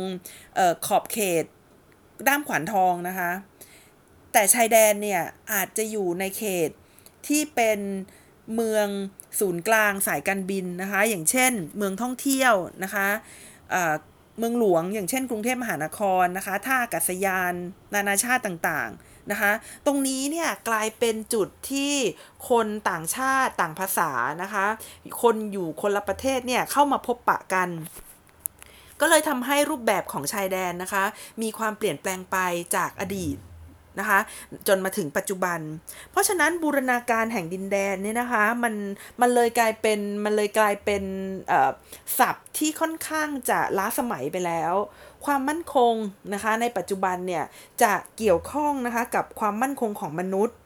[0.58, 1.44] ออขอบเขต
[2.28, 3.30] ด้ามขวานทองนะคะ
[4.32, 5.22] แต่ชายแดนเนี่ย
[5.52, 6.70] อาจจะอยู่ในเขต
[7.28, 7.80] ที่เป็น
[8.54, 8.88] เมือง
[9.40, 13.08] ศูนย์กลางสายการบินนะคะ อย่างเช่น เมืองท่องเที่ยวนะคะ
[14.38, 17.52] เมืองหลวง อย่างเช่น กรุงเทพมหานครนะคะท่าอากาศยาน
[17.94, 19.52] นานาชาติต่างๆนะคะ
[19.86, 21.94] ตรงนี้เนี่ยกลายเป็นจุดที่
[22.50, 24.10] คนต่างชาติต่างภาษา
[24.42, 24.66] นะคะ
[25.22, 27.68] คนอยู่คนละประเทศเนี่ยเข้ามาพบปะกัน
[29.00, 31.04] ก็เลยทำให้รูปแบบของชายแดนนะคะ
[31.42, 32.36] มีความเปลี่ยนแปลงไป
[32.76, 33.36] จากอดีต
[34.00, 34.18] นะคะ
[34.68, 35.58] จนมาถึงปัจจุบัน
[36.10, 38.74] เพราะฉะนั้นบูรณาการแห่งดินแดนเนี่ยนะคะมัน
[39.20, 41.02] มันเลยกลายเป็นมันเลยกลายเป็น
[42.18, 44.74] ศัพท์ที่ค่อนข้างจะล้าสมัยไปแล้ว
[45.24, 45.94] ความมั่นคง
[46.34, 47.44] นะคะในปัจจุบันเนี่ย
[47.82, 50.58] จะเกี่ยวข้องนะคะกับความมั่นคงของมนุษย์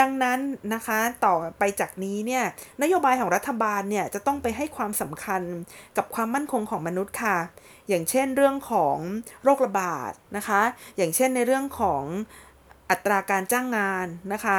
[0.00, 0.38] ดังนั้น
[0.74, 2.44] นะคะต่อไปจากนี้เนี่ย
[2.82, 5.42] นโยบายของรัฐบาลเนี่ยจะต้องไปให้ความสำคัญ
[5.96, 7.36] กับความมั่นคงของมนุษย์ค่ะ
[7.88, 8.96] อย่างเช่นเรื่องของ
[9.44, 10.62] โรคระบาดนะคะ
[10.96, 12.02] อย่างเช่นในเรื่องของ
[12.90, 14.58] อัตราการจ้างงานนะคะ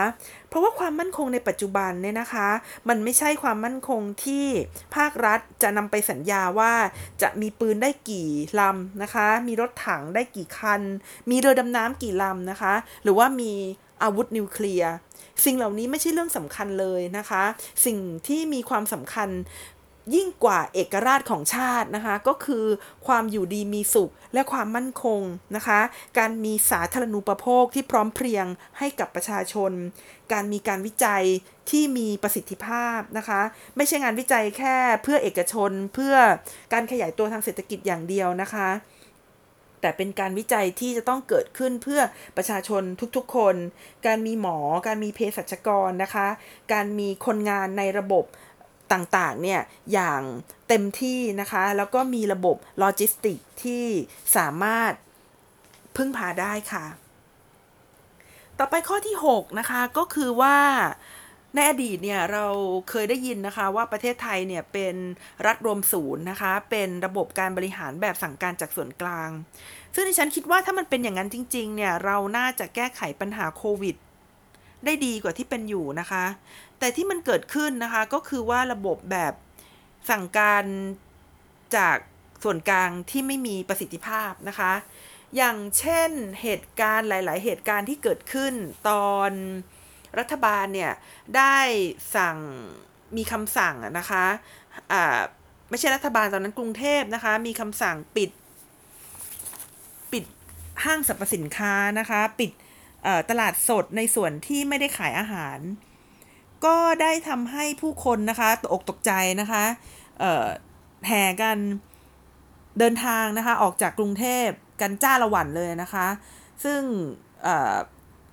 [0.49, 2.49] เพราะว่าความมั่นคงในปัจจุบันเนี่ยนะคะ
[2.89, 4.45] มันไม่ใช่ความมั่นคงที่
[4.95, 6.73] ภาครัฐจะนำไปสัญญาว่า
[7.21, 10.81] จะมีปืนได้กี่ลำนะคะ มีรถถังได้กี่คัน
[11.29, 13.51] มีเรือดำน้ำกี่ลำนะคะ หรือว่ามี
[14.03, 14.93] อาวุธนิวเคลียร์
[15.45, 17.43] สิ่งเหล่านี้ไม่ใช่เรื่องสำคัญเลยนะคะ
[17.85, 19.29] สิ่งที่มีความสำคัญ
[20.15, 22.65] ยิ่งกว่าเอกราชของชาตินะคะ ก็คือ
[23.07, 25.21] ความอยู่ดีมีสุขและความมั่นคง
[25.55, 25.79] นะคะ
[26.17, 28.45] การมีสาธารณูปโภคที่พร้อมเพรียง
[28.77, 29.71] ให้กับประชาชน
[30.33, 31.23] การมีการวิจัย
[31.69, 33.41] ที่มีประสิทธิภาพนะคะ
[33.77, 36.15] ไม่ใช่งานวิจัยแค่เพื่อเอกชนเพื่อ
[36.73, 38.69] การขยายตัวทางเศรษฐกิจอย่างเดียวนะคะ
[39.81, 42.01] แต่เป็นการวิจัยที่จะต้องเกิดขึ้นเพื่อ
[42.37, 42.83] ประชาชน
[43.15, 43.55] ทุกๆคน
[44.07, 46.27] การมีหมอ การมีเภสัชกรนะคะ
[46.73, 48.25] การมีคนงานในระบบ
[48.93, 49.61] ต่างๆเนี่ย
[49.93, 50.21] อย่าง
[50.67, 53.85] เต็มที่นะคะ แล้วก็มีระบบโลจิสติกที่
[54.37, 54.93] สามารถ
[55.95, 56.85] พึ่งพาได้ค่ะ
[58.59, 60.57] ต่อไปข้อที่ 6 นะคะก็คือว่า
[61.55, 62.45] ในอดีตเนี่ยเรา
[62.89, 64.95] เคยได้ยินนะคะว่าประเทศไทยเนี่ยเป็น
[65.45, 69.29] รัฐรวมศูนย์นะคะ เป็นระบบการบริหารแบบสั่งการจากส่วนกลาง
[69.93, 73.95] ซึ่งดิฉันคิดว่าถ้ามันเป็นอย่างนั้นจริง ๆ เนี่ยเราน่าจะแก้ไขปัญหาโควิด
[74.85, 76.25] ได้ดีกว่าที่เป็นอยู่นะคะ
[76.81, 79.33] แต่ที่มันเกิดขึ้นนะคะก็คือว่าระบบแบบ
[80.09, 80.65] สั่งการ
[81.77, 81.97] จาก
[82.43, 84.73] ส่วนกลางที่ไม่มีประสิทธิภาพนะคะ
[85.35, 86.09] อย่างเช่น
[86.41, 88.53] เหตุการณ์หลาย ๆ เหตุการณ์ที่เกิดขึ้น
[88.89, 89.31] ตอน
[90.19, 90.93] รัฐบาลเนี่ย
[91.37, 91.57] ได้
[92.15, 92.37] สั่ง
[93.17, 95.19] มีคำสั่งนะคะะ
[95.69, 98.29] ไม่ใช่รัฐบาลตอนนั้นกรุงเทพนะคะ มีคำสั่งปิด
[100.11, 100.23] ปิด
[100.83, 102.51] ห้างสรรพสินค้านะคะ ปิด
[103.29, 105.59] ตลาดสดในส่วนที่ไม่ได้ขายอาหาร
[106.65, 109.63] ก็ได้ทำให้ผู้คนนะคะตกอกตกใจนะคะ
[111.07, 111.57] แห่กัน
[112.79, 114.47] เดินทางนะคะออกจากกรุงเทพ
[114.81, 116.07] กันจ้าละวันเลยนะคะ
[116.63, 116.81] ซึ่ง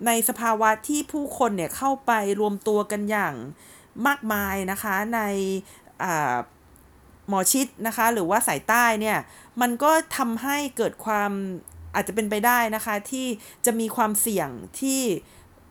[0.06, 3.34] ในสภาวะที่ผู้คนเนี่ยเข้าไปรวมตัวกันอย่าง
[4.06, 5.20] มากมายนะคะใน
[7.28, 9.18] หมอชิดนะคะหรือว่าสายใต้เนี่ย
[9.60, 11.30] มันก็ทำให้เกิดความ
[11.94, 13.26] อาจจะเป็นไปได้นะคะที่
[13.66, 14.48] จะมีความเสี่ยง
[14.80, 15.00] ที่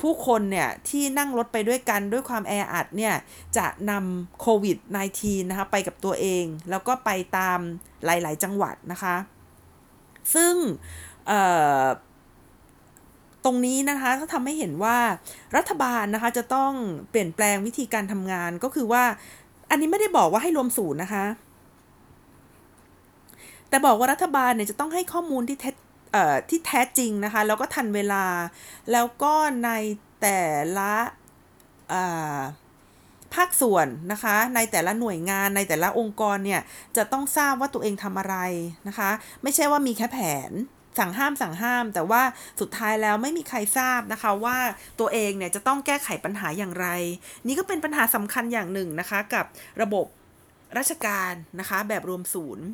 [0.02, 3.16] ผู้คนเนี่ยที่นั่งรถไปด้วยกันด้วยความแออัดเนี่ย
[3.58, 4.78] จะนำโควิด
[5.14, 7.60] -19 นะคะไปกับตัวเอง แล้วก็ไปตาม
[8.06, 9.16] หลาย ๆ จังหวัดนะคะ
[10.34, 10.54] ซึ่ง
[13.46, 14.98] ตรงนี้นะคะก็ทำให้เห็นว่า
[15.58, 16.72] รัฐบาลนะคะจะต้อง
[17.10, 19.04] เปลี่ยนแปลงวิธีการทำงานก็คือว่า
[19.70, 21.26] อันนี้ไม่ได้บอกว่าให้รวมศูนย์นะคะ
[23.70, 25.76] แต่บอกว่ารัฐบาลเนี่ยจะต้องให้ข้อมูลที่เท็จ
[26.50, 28.26] ที่แท้จริงนะคะ แล้วก็ทันเวลา
[28.92, 29.34] แล้วก็
[29.66, 29.70] ใน
[30.22, 30.42] แต่
[30.78, 30.94] ละ
[33.36, 36.62] ภาคส่วนนะคะ ในแต่ละหน่วยงานในแต่ละองค์กรเนี่ย
[36.98, 38.36] จะต้องทราบว่าตัวเองทำอะไร
[38.88, 39.10] นะคะ
[39.44, 40.52] ไม่ใช่ว่ามีแค่แผน
[41.00, 42.22] สั่งห้ามสั่งห้าม แต่ว่า
[42.60, 44.58] สุดท้ายแล้วไม่มีใครทราบนะคะว่า
[45.00, 46.88] ตัวเองเนี่ยจะต้องแก้ไขปัญหาอย่างไร
[47.48, 49.46] นี่ก็เป็นปัญหาสำคัญอย่างหนึ่งนะคะ กับ
[49.82, 50.06] ระบบ
[50.78, 52.66] ราชการนะคะ แบบรวมศูนย์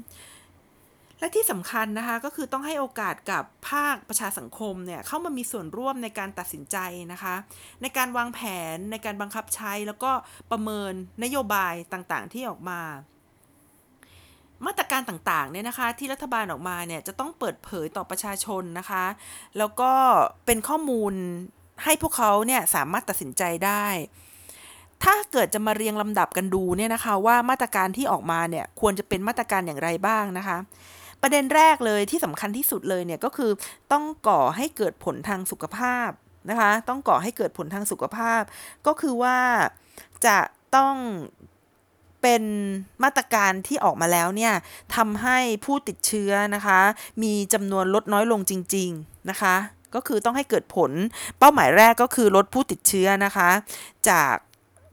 [1.23, 6.77] และที่สำคัญนะคะก็คือต้องให้โอกาสกับภาคประชาสังคมเนี่ยเข้ามามีส่วนร่วมในการตัดสินใจ
[7.11, 7.35] นะคะ
[7.81, 8.39] ในการวางแผ
[8.75, 10.11] นในการบังคับใช้แล้วก็
[10.51, 12.79] ประเมินนโยบายต่างๆ ที่ออกมา
[14.65, 19.05] มาตรการต่างๆเนี่ยนะคะที่รัฐบาลออกมาเนี่ยจะต้องเปิดเผยต่อประชาชนนะคะ
[19.57, 19.91] แล้วก็
[20.45, 21.13] เป็นข้อมูล
[21.83, 23.85] ให้พวกเขาเนี่ยสามารถตัดสินใจได้
[25.03, 30.57] ถ้าเกิดจะมาเรียงลำดับกันดูเนี่ยนะคะว่ามาตรการที่ออกมาเนี่ยควรจะเป็นมาตรการอย่างไรบ้างนะคะ
[31.23, 33.51] ประเด็นแรกเลยที่สำคัญที่สุดเลยเนี่ยก็คือ
[33.91, 36.09] ต้องก่อให้เกิดผลทางสุขภาพ
[36.49, 38.41] นะคะ ต้องก่อให้เกิดผลทางสุขภาพ
[38.87, 39.37] ก็คือว่า
[40.25, 40.37] จะ
[40.75, 40.95] ต้อง
[42.21, 42.43] เป็น
[43.03, 44.53] มาตรการที่ออกมาแล้วเนี่ย
[44.95, 46.79] ทำให้ผู้ติดเชื้อนะคะ
[47.23, 49.55] มีจำนวนลดน้อยลงจริง ๆนะคะ
[49.95, 50.91] ก็คือต้องให้เกิดผล
[51.39, 53.49] เป้าหมายแรกก็คือลดผู้ติดเชื้อนะคะ
[54.09, 54.35] จาก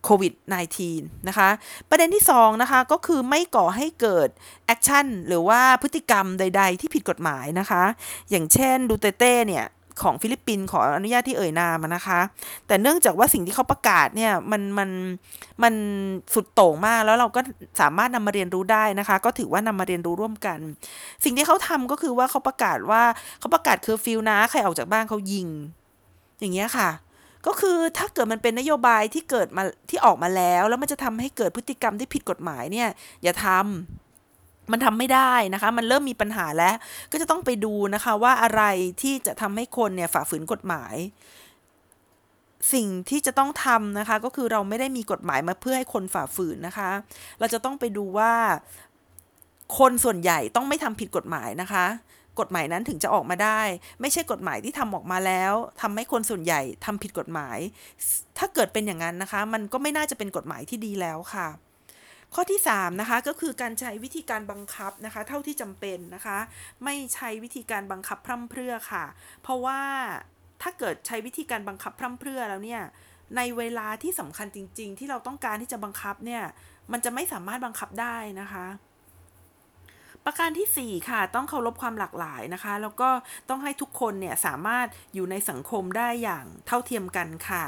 [0.05, 0.33] โควิด
[0.81, 1.49] -19 นะคะ
[1.91, 4.29] ประเด็นที่2นะคะก็คือไม่ก่อให้เกิด
[4.67, 7.83] action หรือว่าพฤติกรรมใด ๆ ที่ผิดกฎหมายนะคะ
[8.31, 9.67] อย่างเช่นดูเตเต้เนี่ย
[10.03, 12.21] ของฟิลิปปินส์ขออนุญาตที่เอ่ยนามนะคะ
[12.67, 14.91] แต่เนื่องจากว่าสิ่งที่เขาประกาศเนี่ยมันมัน
[15.63, 15.75] มัน
[16.35, 17.41] สุดโต่งมากแล้วเราก็
[17.81, 20.59] สามารถนำมาเรียนรู้ได้นะคะ ก็ถือว่านำมาเรียนรู้ร่วมกัน
[21.25, 23.03] สิ่งที่เขาทำก็คือว่าเขาประกาศว่า
[23.41, 25.49] เขาประกาศเคอร์ฟิวนะใครออกจากบ้านเขายิง
[26.41, 26.89] อย่างเงี้ยค่ะ
[27.47, 32.89] ก็คือถ้าเกิดมันเป็นนโยบายที่เกิดมาที่ออกมาแล้ว แล้วมันจะทำให้เกิดพฤติกรรมที่ผิดกฎหมายเนี่ย
[33.23, 36.75] อย่าทำมันทำไม่ได้นะคะ มันเริ่มมีปัญหาแล้ว
[37.13, 38.63] ก็จะต้องไปดูนะคะว่าอะไร
[39.03, 40.95] ที่จะทำให้คนเนี่ยฝ่าฝืนกฎหมาย
[42.73, 46.91] สิ่งที่จะต้องทำนะคะ ก็คือเราไม่ได้มีกฎหมายมาเพื่อให้คนฝ่าฝืนนะคะ
[47.39, 48.33] เราจะต้องไปดูว่า
[49.79, 51.87] คนส่วนใหญ่ต้องไม่ทำผิดกฎหมายนะคะ
[52.39, 53.61] กฎหมายนั้นถึงจะออกมาได้
[54.01, 57.59] ไม่ใช่กฎหมายที่ทำออกมาแล้วทำให้คนส่วนใหญ่ทำผิดกฎหมาย
[58.39, 61.49] ถ้าเกิดเป็นอย่างนั้นนะคะ มันก็ไม่น่าจะเป็นกฎหมายที่ดีแล้วค่ะ
[62.35, 66.39] ข้อที่3นะคะก็คือการใช้วิธีการบังคับนะคะ เท่าที่จำเป็นนะคะ
[66.85, 69.05] ไม่ใช้วิธีการบังคับพร่ำเพรื่อค่ะ
[69.43, 69.81] เพราะว่า
[70.63, 72.83] ถ้าเกิดใช้วิธีการบังคับพร่ำเพรื่อแล้วเนี่ย
[73.37, 76.43] ในเวลาที่สำคัญจริง ๆ ที่เราต้องการที่จะบังคับเนี่ย
[76.93, 78.67] มันจะไม่สามารถบังคับได้นะคะ
[80.27, 83.11] ประการที่ 4 ค่ะ ต้องเคารพความหลากหลายนะคะ แล้วก็
[83.49, 87.65] ต้องให้ทุกคนเนี่ยสามารถอยู่ในสังคมได้อย่างเท่าเทียมกันค่ะ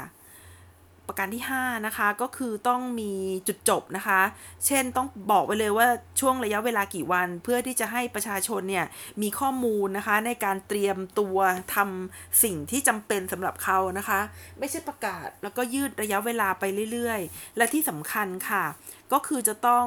[1.07, 3.11] ประการที่ 5 นะคะ ก็คือต้องมี
[3.47, 4.21] จุดจบนะคะ
[4.65, 5.87] เช่นต้องบอกไว้เลยว่า
[6.19, 8.85] ช่วงระยะเวลากี่วัน เพื่อที่จะให้ประชาชนเนี่ย
[9.21, 11.37] มีข้อมูลนะคะ ในการเตรียมตัว
[11.75, 14.19] ทำสิ่งที่จำเป็นสำหรับเขานะคะ
[14.59, 18.63] ไม่ใช่ประกาศแล้วก็ยืดระยะเวลาไปเรื่อยๆ และที่สำคัญค่ะ
[19.11, 19.85] ก็คือจะต้อง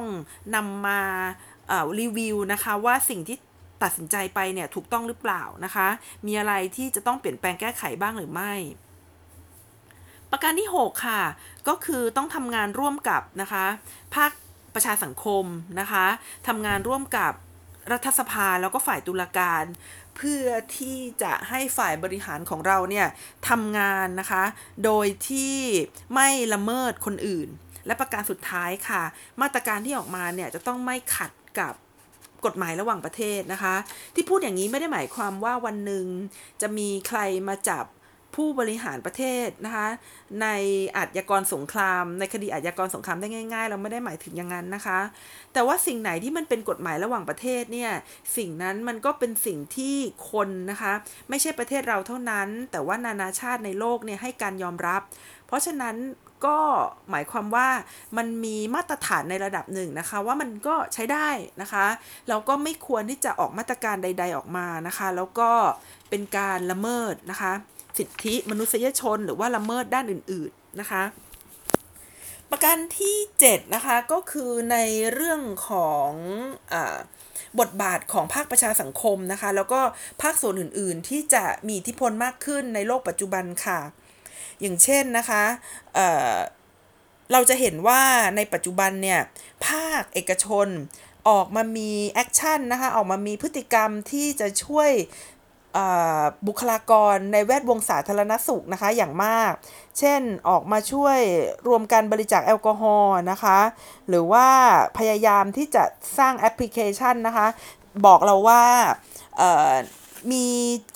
[0.55, 1.01] นำมา
[1.99, 3.37] รีวิวนะคะว่าสิ่งที่
[3.83, 5.87] ตัดสินใจไปเนี่ยถูกต้องหรือเปล่านะคะ
[6.25, 8.53] มีอะไรที่จะต้องเปลี่ยนแปลงแก้ไขบ้างหรือไม่
[10.31, 11.23] ประการที่ 6 ค่ะ
[11.67, 13.65] ก็คือต้องทำงานร่วมกับนะคะ
[14.15, 14.31] ภาค
[14.73, 15.45] ประชาสังคม
[15.79, 16.05] นะคะ
[16.47, 17.33] ทำงานร่วมกับ
[17.91, 19.63] รัฐสภาแล้วก็ฝ่ายตุลาการ
[20.15, 20.47] เพื่อ
[20.77, 23.07] ที่จะให้ฝ่ายบริหารของเราเนี่ย
[23.49, 24.43] ทำงานนะคะ
[24.85, 25.57] โดยที่
[26.13, 27.49] ไม่ละเมิดคนอื่น
[27.85, 29.03] และประการสุดท้ายค่ะ
[29.41, 31.73] มาตรการที่ออกมาเนี่ยจะต้องไม่ขัด กับ
[32.45, 33.75] กฎหมายระหว่างประเทศนะคะ
[34.15, 36.05] ที่พูดอย่างนี้ไม่ได้หมายความว่าวันหนึ่ง
[36.61, 37.85] จะมีใครมาจับ
[38.35, 39.87] ผู้บริหารประเทศนะคะ
[40.41, 40.47] ใน
[40.97, 44.99] อาชญากรสงคราม ในคดีอาชญากรสงครามได้ง่าย ๆ เราไม่ได้หมายถึงอย่างนั้นนะคะ
[45.53, 47.91] แต่ว่าสิ่งไหนที่มันเป็นกฎหมายระหว่างประเทศเนี่ย
[48.37, 49.95] สิ่งนั้นมันก็เป็นสิ่งที่
[50.31, 50.93] คนนะคะ
[51.29, 55.01] ไม่ใช่ประเทศเราเท่านั้น แต่ว่านานาชาติในโลกเนี่ยให้การยอมรับ
[55.47, 55.95] เพราะฉะนั้น
[56.45, 56.57] ก็
[57.09, 57.67] หมายความว่า
[58.17, 61.29] มันมีมาตรฐานในระดับหนึ่งนะคะ ว่ามันก็ใช้ได้
[61.61, 61.85] นะคะ
[62.29, 65.49] แล้วก็ไม่ควรที่จะออกมาตรการใด ๆออกมานะคะ แล้วก็
[66.09, 67.53] เป็นการละเมิดนะคะ
[67.97, 71.03] สิทธิมนุษยชนหรือว่าละเมิดด้านอื่น ๆนะคะ
[72.51, 73.17] ประการที่
[73.47, 74.77] 7นะคะก็คือใน
[75.13, 76.09] เรื่องของ
[76.73, 76.75] อ
[77.59, 79.81] บทบาทของภาคประชาสังคมนะคะ แล้วก็
[80.21, 83.79] ภาคส่วนอื่นๆ ที่จะมีอิทธิพลมากขึ้นในโลกปัจจุบันค่ะ
[84.61, 85.43] อย่างเช่นนะคะ
[85.95, 88.01] เเราจะเห็นว่า
[88.35, 89.19] ในปัจจุบันเนี่ย
[89.67, 90.67] ภาคเอกชน
[91.29, 94.91] ออกมามี action นะคะ ออกมามีพฤติกรรมที่จะช่วย
[96.47, 99.51] บุคลากรในแวดวงสาธารณสุขนะคะอย่างมาก
[99.99, 101.19] เช่นออกมาช่วย
[101.67, 103.59] รวมการบริจาคแอลกอฮอล์นะคะ
[104.09, 104.47] หรือว่า
[104.97, 105.83] พยายามที่จะ
[106.17, 107.47] สร้างแอปพลิเคชันนะคะ
[108.05, 108.63] บอกเราว่า
[110.31, 110.45] มี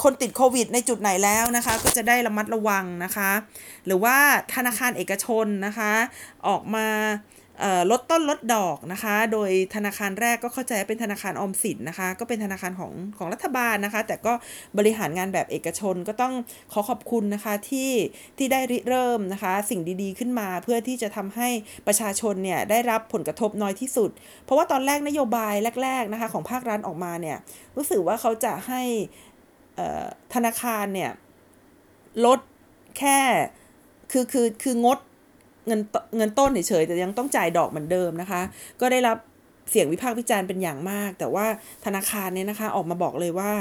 [0.03, 3.31] คนติดโควิดในจุดไหนแล้วนะคะ ก็จะได้ระมัดระวังนะคะ
[3.85, 4.17] หรือว่า
[4.53, 5.93] ธนาคารเอกชนนะคะ
[6.47, 6.87] ออกมา
[7.91, 14.33] ลดต้นลดดอกนะคะ โดยธนาคารแรกก็เข้าใจเป็นธนาคารออมสินนะคะ ก็เป็นธนาคารของของรัฐบาลนะคะ แต่ก็
[14.77, 16.33] บริหารงานแบบเอกชนก็ต้อง
[16.73, 17.91] ขอขอบคุณนะคะที่
[18.37, 21.49] ที่ได้ริเริ่มนะคะ สิ่งดีๆขึ้นมาเพื่อที่จะทำให้
[21.87, 24.09] ประชาชนเนี่ยได้รับผลกระทบน้อยที่สุด
[24.45, 25.53] เพราะว่าตอนแรกนโยบาย
[25.83, 27.37] แรก ๆนะคะ ของภาครัฐออกมาเนี่ย
[27.77, 28.81] รู้สึกว่าเขาจะให้
[30.33, 31.11] ธนาคารเนี่ย
[32.25, 32.39] ลด
[32.97, 33.19] แค่
[34.11, 34.99] คือคือคืองด
[35.67, 35.81] เงิน
[36.17, 38.41] เงินต้นเฉยๆแต่ยังต้องจ่ายดอกเหมือนเดิมนะคะ
[38.81, 39.17] ก็ได้รับ
[39.69, 41.45] เสียงวิพากษ์วิจารณ์เป็นอย่างมาก แต่ว่า
[41.85, 43.51] ธนาคารเนี่ยนะคะออกมาบอกเลยว่า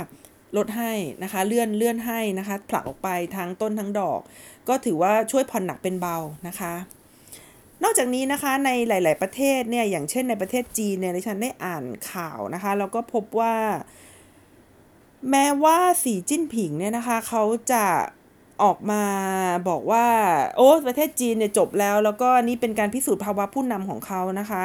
[0.57, 0.92] ลดให้
[1.22, 4.20] นะคะเลื่อนเลื่อนให้นะคะผลักออกไปทั้งต้นทั้งดอก
[4.68, 6.16] ก็ถือว่าช่วยผ่อนหนักเป็นเบา
[6.48, 6.74] นะคะ
[7.82, 13.55] นอกจากนี้นะคะในหลาย ๆประเทศเนี่ยอย่างเช่นในประเทศจีนเนี่ยดิฉันได้อ่านข่าวนะคะแล้วก็พบว่า
[15.30, 17.42] แม้ว่าสีจิ้นผิงเนี่ยนะคะเขา
[17.72, 17.84] จะ
[18.64, 19.02] ออกมา
[19.68, 20.06] บอกว่า
[20.56, 24.64] โอ้ประเทศจีนเนี่ยจบแล้ว แล้วก็นี่เป็นการพิสูจน์ภาวะผู้นำของเขานะคะ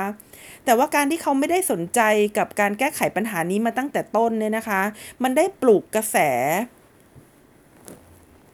[0.66, 2.02] แต่ว่าการที่เขาไม่ได้สนใจ
[2.38, 4.82] กับการแก้ไขปัญหานี้มาตั้งแต่ต้นเนี่ยนะคะ
[5.24, 6.18] มันได้ปลูกกระแส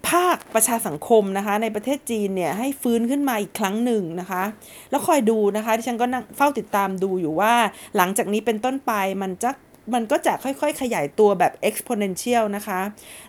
[0.08, 4.44] ภาคประชาสังคมนะคะ ในประเทศจีนเนี่ยให้ฟื้นขึ้นมาอีกครั้งหนึ่งนะคะ
[4.90, 7.54] แล้วคอยดูนะคะที่ฉันก็นั่งเฝ้าติดตามดูอยู่ว่า
[7.98, 9.52] หลังจากนี้เป็นต้นไปมันจะ
[9.94, 12.80] มันก็จะค่อยๆ ขยายตัวแบบ exponential นะคะ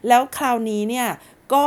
[0.09, 1.07] แล้วคราวนี้เนี่ย
[1.55, 1.67] ก็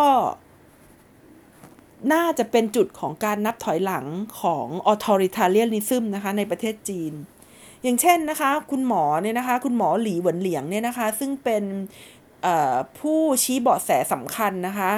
[2.14, 4.06] น่าจะเป็นจุดของการนับถอยหลัง
[4.42, 7.14] ของ authoritarianism นะคะในประเทศจีน
[7.84, 11.64] อย่างเช่นนะคะคุณหมอเนี่ยนะคะคุณหมอหลีหวนเหลียงเนี่ยนะคะซึ่งเป็น
[13.00, 14.92] ผู้ชี้เบาะแสสำคัญนะคะ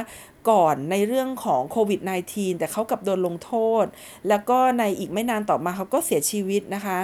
[0.49, 1.99] ก่อนในเรื่องของโควิด
[2.31, 3.51] -19 แต่เขากับโดนลงโท
[3.83, 3.85] ษ
[4.29, 6.99] แล้วก็ในอีกไม่นานต่อมาเขาก็เสียชีวิตนะคะ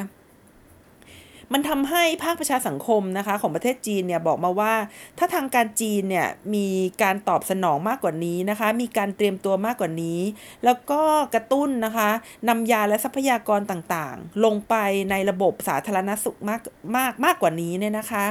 [1.54, 4.74] มันทำให้ภาคประชาสังคมนะคะของประเทศจีนเนี่ยบอกมาว่า
[5.18, 6.68] ถ้าทางการจีนเนี่ยมี
[7.02, 10.20] การตอบสนองมากกว่านี้นะคะ มีการเตรียมตัวมากกว่านี้
[10.66, 11.02] แล้วก็
[11.34, 12.10] กระตุ้นนะคะ
[12.50, 14.76] นำยาและทรัพยากรต่างๆ ลงไป
[15.12, 16.62] ในระบบสาธารณสุขมาก
[16.98, 18.26] มากมากกว่านี้เนี่ยนะคะ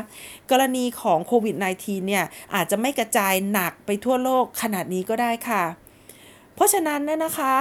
[0.51, 5.65] กรณีของโควิด -19 เนี่ยอาจจะไม่กระจายหนักไปทั่วโลกขนาดนี้ก็ได้ค่ะ
[6.55, 7.55] เพราะฉะนั้นเนี่ยนะคะ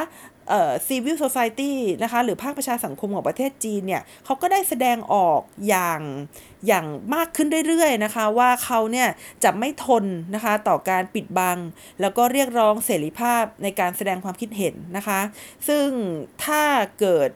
[0.52, 1.74] เอ่อ civil society
[2.04, 6.02] นะคะหรือภาคประชาสังคมของประเทศจีนเนี่ยเขาก็ได้แสดงออกอย่าง
[6.68, 6.86] อย่าง
[7.16, 9.10] มากขึ้นเรื่อยๆนะคะว่าเขาเนี่ย
[9.44, 11.58] จะไม่ทนนะคะต่อการปิดบัง
[12.02, 15.20] แล้วก็เรียกร้องเสรีภาพในการแสดงความคิดเห็นนะคะ
[15.68, 15.88] ซึ่ง
[16.46, 16.64] ถ้า
[17.00, 17.30] เกิด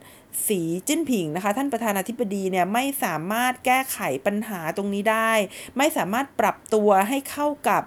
[0.48, 5.32] สีจิ้นผิงนะคะ ท่านประธานาธิบดีเนี่ยไม่สามารถแก้ไขปัญหาตรงนี้ได้
[5.78, 7.84] ไม่สามารถปรับตัวให้เข้ากับ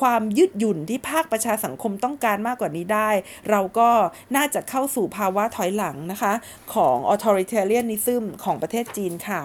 [0.00, 3.10] ความยืดหยุ่นที่ภาคประชาสังคมต้องการมากกว่านี้ได้
[3.50, 3.90] เราก็
[4.36, 6.32] น่าจะเข้าสู่ภาวะถอยหลังนะคะ
[6.74, 9.40] ของ authoritarianism ของประเทศจีนค่ะ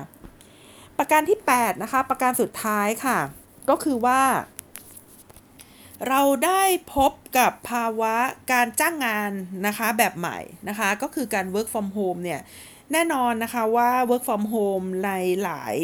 [0.97, 3.19] ประการที่ 8 นะคะ ประการสุดท้ายค่ะ
[3.69, 4.21] ก็คือว่า
[6.09, 6.63] เราได้
[6.95, 8.15] พบกับภาวะ
[8.51, 9.31] การจ้างงาน
[9.67, 10.39] นะคะแบบใหม่
[10.69, 12.41] นะคะก็คือการ work from home เนี่ย
[12.91, 15.11] แน่นอนนะคะว่า work from home ใน
[15.43, 15.77] หลาย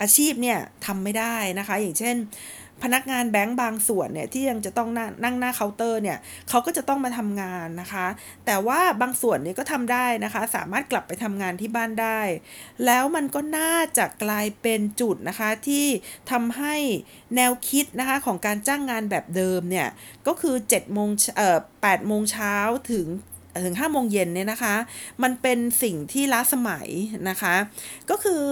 [0.00, 2.16] อาชีพเนี่ยทำไม่ได้นะคะ อย่างเช่น
[2.82, 6.18] พนักงานแบงก์บางส่วนเนี่ยที่ยังจะต้องนั่งนั่งหน้าเคาน์เตอร์เนี่ย
[6.48, 8.06] เขาก็จะต้องมาทำงานนะคะ
[8.46, 12.20] แต่ว่าบางส่วนเนี่ยก็ทำได้นะคะ สามารถกลับไปทำงานที่บ้านได้
[12.86, 15.86] แล้วมันก็น่าจะกลายเป็นจุดนะคะที่
[16.30, 16.76] ทำให้
[17.36, 19.88] แนวคิดนะคะของการจ้างงานแบบเดิมเนี่ย
[20.26, 22.54] ก็คือ7โมงเอ่อ8โมงเช้า
[22.92, 23.06] ถึง
[23.64, 24.74] ถึง5โมงเย็นเนี่ยนะคะ
[25.22, 26.88] มันเป็นสิ่งที่ล้าสมัย
[27.28, 27.54] นะคะ
[28.10, 28.42] ก็คือ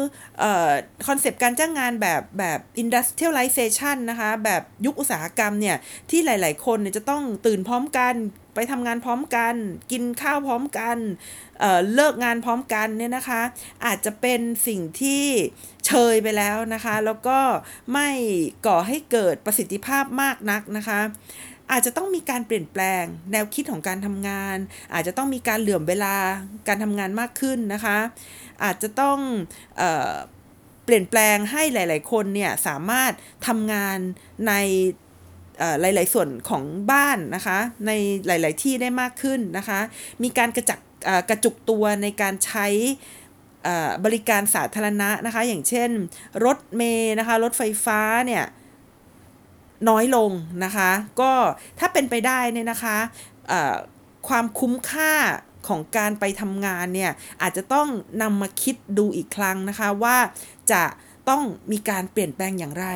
[1.06, 5.76] คอนเซปต์การจ้างงานแบบแบบ industrialization นะคะ แบบยุคอุตสาหกรรมเนี่ย
[6.10, 8.14] ที่หลาย ๆ คนเนี่ยจะต้องตื่นพร้อมกัน
[8.54, 9.54] ไปทำงานพร้อมกัน
[9.92, 10.96] กินข้าวพร้อมกัน
[11.60, 13.42] เเลิกงานพร้อมกันเนี่ยนะคะ
[13.84, 15.24] อาจจะเป็นสิ่งที่
[15.86, 17.38] เชยไปแล้วนะคะ แล้วก็
[17.92, 18.08] ไม่
[18.66, 21.00] ก่อให้เกิดประสิทธิภาพมากนักนะคะ
[21.70, 24.56] อาจจะต้องมีการเปลี่ยนแปลง แนวคิดของการทำงาน
[24.94, 26.16] อาจจะต้องมีการเหลื่อมเวลา
[26.68, 27.98] การทำงานมากขึ้นนะคะ
[28.64, 29.18] อาจจะต้อง
[29.76, 30.12] เออ
[30.84, 33.12] เปลี่ยนแปลงให้หลาย ๆ คนเนี่ยสามารถ
[33.46, 33.98] ทำงาน
[34.48, 34.52] ใน
[35.80, 36.62] หลาย ๆ ส่วนของ
[36.92, 37.90] บ้านนะคะ ใน
[38.26, 39.80] หลาย ๆ ที่ได้มากขึ้นนะคะ
[40.22, 40.78] มีการกระจัก
[41.30, 42.66] กระจุกตัวในการใช้
[44.04, 45.90] บริการสาธารณะนะคะ อย่างเช่น
[46.44, 48.44] รถเมย์นะคะ รถไฟฟ้าเนี่ย
[49.88, 50.30] น้อยลง
[50.64, 51.32] นะคะ ก็
[51.78, 52.96] ถ้าเป็นไปได้เนี่ยนะคะ
[54.28, 55.12] ความคุ้มค่า
[55.68, 57.12] ของการไปทำงานเนี่ย
[57.42, 57.88] อาจจะต้อง
[58.22, 60.16] นำมาคิดดูอีกครั้งนะคะว่า
[60.72, 60.82] จะ
[61.28, 62.86] ต้องมีการเปลี่ยนแปลงอย่างไร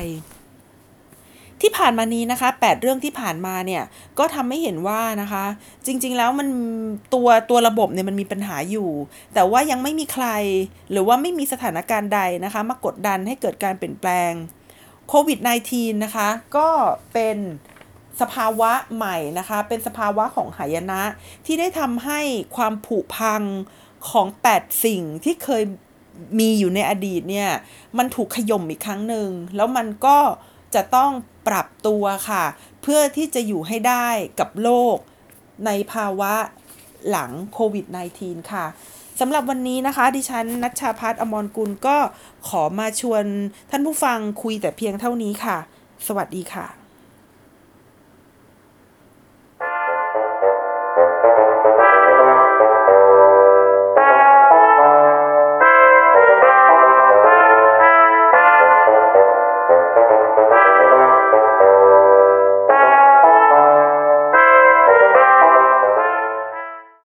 [1.61, 3.83] ที่ผ่านมานี้นะคะ 8 เรื่องที่ผ่านมาเนี่ย
[4.19, 5.45] ก็ทำให้เห็นว่านะคะ
[5.85, 6.47] จริงๆแล้วมัน
[7.13, 8.89] ตัวตัวระบบเนี่ยมันมีปัญหาอยู่
[9.33, 10.27] แต่ว่ายังไม่มีใคร
[10.91, 14.31] หรือว่าไม่มีสถานการณ์ใดนะคะ มากดดันให้เกิดการเปลี่ยนแปลง
[15.09, 15.39] โควิด
[15.71, 16.69] -19 นะคะ ก็
[17.13, 17.37] เป็น
[18.21, 21.01] สภาวะใหม่นะคะ เป็นสภาวะของหายนะ
[21.45, 22.19] ที่ได้ทำให้
[22.55, 23.41] ความผุพัง
[24.09, 25.63] ของ 8 สิ่งที่เคย
[26.39, 27.49] มีอยู่ในอดีตเนี่ย
[27.97, 30.17] มันถูกขย่มอีกครั้งหนึ่ง แล้วมันก็
[30.75, 31.11] จะต้อง
[31.47, 32.43] ปรับตัวค่ะ
[32.81, 34.07] เพื่อที่จะอยู่ให้ได้
[34.39, 34.95] กับโลก
[35.65, 36.33] ในภาวะ
[37.09, 37.85] หลังโควิด
[38.19, 38.65] -19 ค่ะ
[39.19, 41.97] สำหรับวันนี้นะคะ ดิฉันนัชชาพัฒอมรกุลก็
[42.47, 43.23] ขอมาชวน
[43.71, 45.57] ท่านผู้ฟังคุยแต่เพียงเท่านี้ค่ะ
[46.07, 46.78] สวัสดีค่ะ